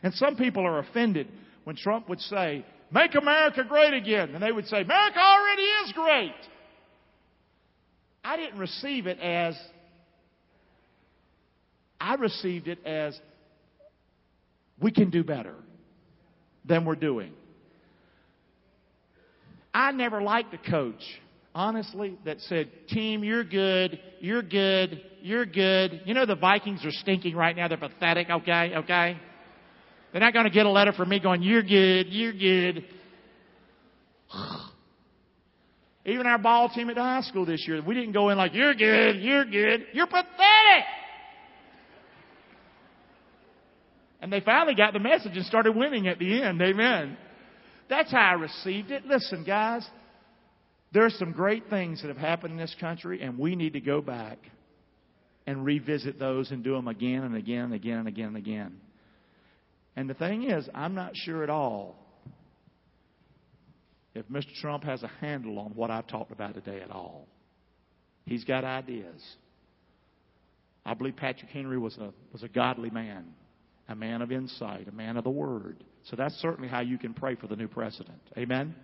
And 0.02 0.14
some 0.14 0.36
people 0.36 0.64
are 0.64 0.78
offended 0.78 1.28
when 1.64 1.76
Trump 1.76 2.08
would 2.08 2.20
say, 2.20 2.64
Make 2.92 3.14
America 3.14 3.64
great 3.68 3.94
again. 3.94 4.34
And 4.34 4.42
they 4.42 4.52
would 4.52 4.66
say, 4.66 4.82
America 4.82 5.18
already 5.18 5.62
is 5.62 5.92
great. 5.92 6.34
I 8.24 8.36
didn't 8.36 8.58
receive 8.58 9.06
it 9.06 9.18
as, 9.20 9.56
I 12.00 12.14
received 12.14 12.68
it 12.68 12.84
as, 12.86 13.18
we 14.80 14.90
can 14.90 15.10
do 15.10 15.22
better 15.22 15.54
than 16.64 16.84
we're 16.84 16.94
doing. 16.94 17.32
I 19.74 19.92
never 19.92 20.22
liked 20.22 20.54
a 20.54 20.70
coach 20.70 21.02
honestly, 21.54 22.18
that 22.24 22.40
said, 22.42 22.70
Team, 22.88 23.22
you're 23.24 23.44
good, 23.44 24.00
you're 24.20 24.42
good, 24.42 25.00
you're 25.22 25.46
good. 25.46 26.02
You 26.04 26.14
know 26.14 26.26
the 26.26 26.36
Vikings 26.36 26.84
are 26.84 26.90
stinking 26.90 27.36
right 27.36 27.56
now. 27.56 27.68
They're 27.68 27.78
pathetic, 27.78 28.28
okay, 28.30 28.72
okay? 28.76 29.16
They're 30.12 30.20
not 30.20 30.32
going 30.32 30.46
to 30.46 30.50
get 30.50 30.66
a 30.66 30.70
letter 30.70 30.92
from 30.92 31.08
me 31.08 31.20
going, 31.20 31.42
You're 31.42 31.62
good, 31.62 32.08
you're 32.08 32.32
good. 32.32 32.84
Even 36.06 36.26
our 36.26 36.38
ball 36.38 36.70
team 36.70 36.88
at 36.88 36.96
the 36.96 37.02
high 37.02 37.20
school 37.22 37.44
this 37.44 37.64
year, 37.66 37.82
we 37.82 37.94
didn't 37.94 38.12
go 38.12 38.30
in 38.30 38.38
like, 38.38 38.54
You're 38.54 38.74
good, 38.74 39.20
you're 39.20 39.44
good, 39.44 39.86
you're 39.92 40.06
pathetic. 40.06 40.84
And 44.20 44.32
they 44.32 44.40
finally 44.40 44.74
got 44.74 44.92
the 44.92 44.98
message 44.98 45.36
and 45.36 45.46
started 45.46 45.74
winning 45.74 46.06
at 46.06 46.18
the 46.18 46.42
end. 46.42 46.60
Amen. 46.60 47.16
That's 47.88 48.12
how 48.12 48.18
I 48.18 48.32
received 48.34 48.90
it. 48.90 49.06
Listen, 49.06 49.44
guys, 49.44 49.88
there 50.92 51.04
are 51.04 51.10
some 51.10 51.32
great 51.32 51.68
things 51.70 52.02
that 52.02 52.08
have 52.08 52.16
happened 52.16 52.52
in 52.52 52.58
this 52.58 52.74
country, 52.80 53.22
and 53.22 53.38
we 53.38 53.56
need 53.56 53.72
to 53.72 53.80
go 53.80 54.00
back 54.00 54.38
and 55.46 55.64
revisit 55.64 56.18
those 56.18 56.50
and 56.50 56.62
do 56.62 56.74
them 56.74 56.88
again 56.88 57.22
and 57.22 57.34
again 57.34 57.64
and 57.64 57.74
again 57.74 57.98
and 57.98 58.08
again 58.08 58.26
and 58.28 58.36
again. 58.36 58.80
And 59.96 60.08
the 60.08 60.14
thing 60.14 60.50
is, 60.50 60.68
I'm 60.74 60.94
not 60.94 61.12
sure 61.14 61.42
at 61.42 61.50
all 61.50 61.96
if 64.14 64.26
Mr. 64.28 64.52
Trump 64.60 64.84
has 64.84 65.02
a 65.02 65.10
handle 65.20 65.58
on 65.58 65.72
what 65.72 65.90
I've 65.90 66.06
talked 66.06 66.32
about 66.32 66.54
today 66.54 66.80
at 66.80 66.90
all. 66.90 67.26
He's 68.26 68.44
got 68.44 68.64
ideas. 68.64 69.20
I 70.84 70.94
believe 70.94 71.16
Patrick 71.16 71.50
Henry 71.50 71.78
was 71.78 71.96
a, 71.98 72.12
was 72.32 72.42
a 72.42 72.48
godly 72.48 72.90
man, 72.90 73.26
a 73.90 73.94
man 73.94 74.22
of 74.22 74.32
insight, 74.32 74.88
a 74.88 74.92
man 74.92 75.16
of 75.16 75.24
the 75.24 75.30
Word. 75.30 75.84
So 76.04 76.16
that's 76.16 76.34
certainly 76.36 76.68
how 76.68 76.80
you 76.80 76.96
can 76.96 77.12
pray 77.12 77.34
for 77.34 77.46
the 77.46 77.56
new 77.56 77.68
president. 77.68 78.20
Amen? 78.38 78.74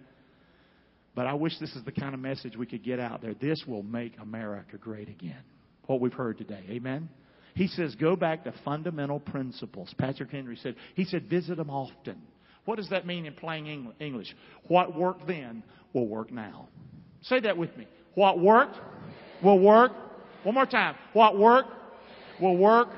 But 1.15 1.27
I 1.27 1.33
wish 1.33 1.59
this 1.59 1.75
is 1.75 1.85
the 1.85 1.93
kind 1.93 2.13
of 2.13 2.21
message 2.21 2.57
we 2.57 2.67
could 2.67 2.85
get 2.85 3.01
out 3.01 3.23
there. 3.23 3.33
This 3.33 3.65
will 3.67 3.83
make 3.83 4.13
America 4.21 4.77
great 4.77 5.09
again. 5.09 5.43
What 5.87 6.01
we've 6.01 6.13
heard 6.13 6.37
today. 6.37 6.63
Amen? 6.69 7.09
He 7.55 7.69
says, 7.69 7.95
go 7.95 8.17
back 8.17 8.45
to 8.45 8.53
fundamental 8.65 9.19
principles. 9.19 9.95
Patrick 9.97 10.31
Henry 10.31 10.57
said, 10.57 10.75
he 10.95 11.05
said, 11.05 11.31
visit 11.31 11.57
them 11.57 11.71
often. 11.71 12.21
What 12.67 12.77
does 12.77 12.91
that 12.91 13.07
mean 13.07 13.25
in 13.25 13.33
plain 13.33 13.93
English? 13.99 14.35
What 14.67 14.95
worked 14.95 15.27
then 15.27 15.63
will 15.95 16.09
work 16.09 16.31
now. 16.31 16.69
Say 17.23 17.41
that 17.41 17.57
with 17.57 17.75
me. 17.79 17.87
What 18.15 18.41
worked 18.41 18.77
will 19.43 19.61
work. 19.61 19.93
One 20.43 20.55
more 20.55 20.67
time. 20.67 20.97
What 21.13 21.39
worked 21.39 21.71
will 22.41 22.59
work. 22.59 22.89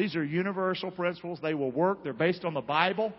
These 0.00 0.16
are 0.16 0.24
universal 0.24 0.90
principles. 0.90 1.40
They 1.42 1.52
will 1.52 1.70
work. 1.70 2.02
They're 2.02 2.14
based 2.14 2.46
on 2.46 2.54
the 2.54 2.62
Bible. 2.62 3.12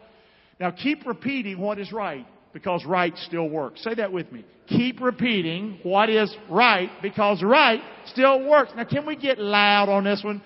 Now 0.60 0.72
keep 0.72 1.06
repeating 1.06 1.60
what 1.60 1.78
is 1.78 1.92
right 1.92 2.26
because 2.54 2.84
right 2.86 3.16
still 3.18 3.48
works. 3.48 3.84
Say 3.84 3.94
that 3.94 4.12
with 4.12 4.32
me. 4.32 4.44
Keep 4.66 5.00
repeating 5.00 5.78
what 5.84 6.10
is 6.10 6.36
right 6.50 6.90
because 7.04 7.44
right 7.44 7.82
still 8.08 8.50
works. 8.50 8.72
Now 8.76 8.86
can 8.86 9.06
we 9.06 9.16
get 9.16 9.38
loud 9.38 9.90
on 9.90 10.06
this 10.06 10.24
one? 10.24 10.42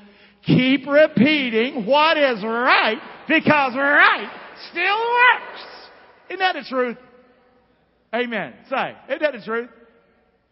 Keep 0.45 0.87
repeating 0.87 1.85
what 1.85 2.17
is 2.17 2.43
right 2.43 2.97
because 3.29 3.73
right 3.73 4.29
still 4.71 4.83
works. 4.83 5.63
Isn't 6.27 6.39
that 6.39 6.55
the 6.55 6.65
truth? 6.67 6.97
Amen. 8.13 8.55
Say, 8.69 8.93
isn't 9.07 9.21
that 9.21 9.31
the 9.31 9.45
truth? 9.45 9.69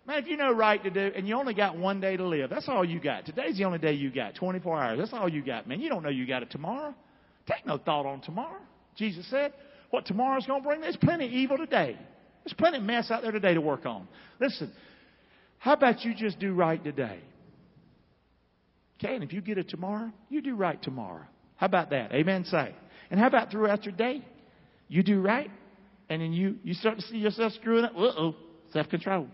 Man, 0.06 0.18
if 0.18 0.28
you 0.28 0.36
know 0.36 0.52
right 0.52 0.84
to 0.84 0.90
do, 0.90 1.12
and 1.16 1.28
you 1.28 1.36
only 1.36 1.54
got 1.54 1.78
one 1.78 2.02
day 2.02 2.18
to 2.18 2.28
live, 2.28 2.50
that's 2.50 2.68
all 2.68 2.84
you 2.84 3.00
got. 3.00 3.26
Today's 3.26 3.58
the 3.58 3.64
only 3.64 3.80
day 3.80 3.94
you 3.94 4.12
got. 4.12 4.36
24 4.36 4.82
hours. 4.82 5.00
That's 5.00 5.14
all 5.14 5.30
you 5.30 5.42
got, 5.42 5.68
man. 5.68 5.80
You 5.80 5.90
don't 5.90 6.04
know 6.04 6.10
you 6.10 6.28
got 6.28 6.44
it 6.44 6.52
tomorrow. 6.52 6.94
Take 7.48 7.66
no 7.66 7.78
thought 7.78 8.06
on 8.06 8.22
tomorrow. 8.22 8.60
Jesus 8.98 9.26
said, 9.30 9.54
what 9.92 10.06
tomorrow's 10.06 10.46
going 10.46 10.62
to 10.62 10.68
bring. 10.68 10.82
There's 10.82 10.98
plenty 10.98 11.28
of 11.28 11.32
evil 11.32 11.58
today. 11.58 11.98
There's 12.44 12.54
plenty 12.54 12.78
of 12.78 12.84
mess 12.84 13.12
out 13.12 13.22
there 13.22 13.32
today 13.32 13.54
to 13.54 13.62
work 13.62 13.86
on. 13.86 14.08
Listen, 14.42 14.72
how 15.60 15.74
about 15.74 16.04
you 16.04 16.14
just 16.14 16.40
do 16.40 16.54
right 16.54 16.84
today? 16.84 17.20
Okay, 19.00 19.16
and 19.16 19.24
if 19.24 19.32
you 19.32 19.42
get 19.42 19.58
it 19.58 19.70
tomorrow, 19.70 20.12
you 20.30 20.42
do 20.42 20.56
right 20.56 20.82
tomorrow. 20.82 21.24
How 21.56 21.68
about 21.68 21.92
that? 21.92 22.12
Amen. 22.12 22.44
Say. 22.46 22.76
And 23.10 23.20
how 23.20 23.28
about 23.28 23.52
throughout 23.52 23.86
your 23.86 23.94
day? 23.94 24.26
You 24.88 25.04
do 25.04 25.22
right 25.22 25.50
And 26.10 26.22
then 26.22 26.34
you, 26.34 26.58
you 26.64 26.74
start 26.74 26.98
to 26.98 27.04
see 27.04 27.18
yourself 27.18 27.54
screwing 27.54 27.86
up. 27.86 27.94
Uh-oh, 27.96 28.36
self-control. 28.74 29.28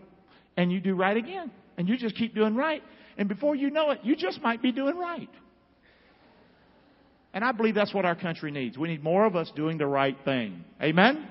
And 0.60 0.70
you 0.70 0.78
do 0.78 0.94
right 0.94 1.16
again. 1.16 1.50
And 1.78 1.88
you 1.88 1.96
just 1.96 2.16
keep 2.16 2.34
doing 2.34 2.54
right. 2.54 2.82
And 3.16 3.30
before 3.30 3.54
you 3.54 3.70
know 3.70 3.92
it, 3.92 4.00
you 4.02 4.14
just 4.14 4.42
might 4.42 4.60
be 4.60 4.72
doing 4.72 4.98
right. 4.98 5.30
And 7.32 7.42
I 7.42 7.52
believe 7.52 7.74
that's 7.74 7.94
what 7.94 8.04
our 8.04 8.14
country 8.14 8.50
needs. 8.50 8.76
We 8.76 8.88
need 8.88 9.02
more 9.02 9.24
of 9.24 9.36
us 9.36 9.50
doing 9.56 9.78
the 9.78 9.86
right 9.86 10.16
thing. 10.22 10.62
Amen? 10.82 11.26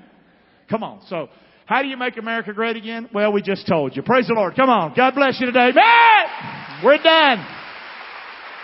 Come 0.68 0.82
on. 0.82 1.02
So, 1.10 1.30
how 1.68 1.84
do 1.84 1.88
you 1.88 1.96
make 1.96 2.18
America 2.18 2.54
great 2.54 2.76
again? 2.76 3.08
Well, 3.14 3.32
we 3.32 3.44
just 3.44 3.68
told 3.68 3.96
you. 3.96 4.02
Praise 4.02 4.26
the 4.26 4.34
Lord. 4.34 4.56
Come 4.56 4.70
on. 4.72 4.96
God 4.96 5.14
bless 5.14 5.40
you 5.40 5.46
today. 5.46 5.70
Man! 5.76 6.84
We're 6.84 6.98
done. 6.98 7.46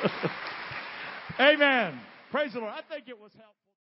Amen. 1.39 1.99
Praise 2.31 2.53
the 2.53 2.59
Lord. 2.59 2.73
I 2.73 2.81
think 2.91 3.07
it 3.07 3.19
was 3.19 3.31
helpful. 3.33 3.64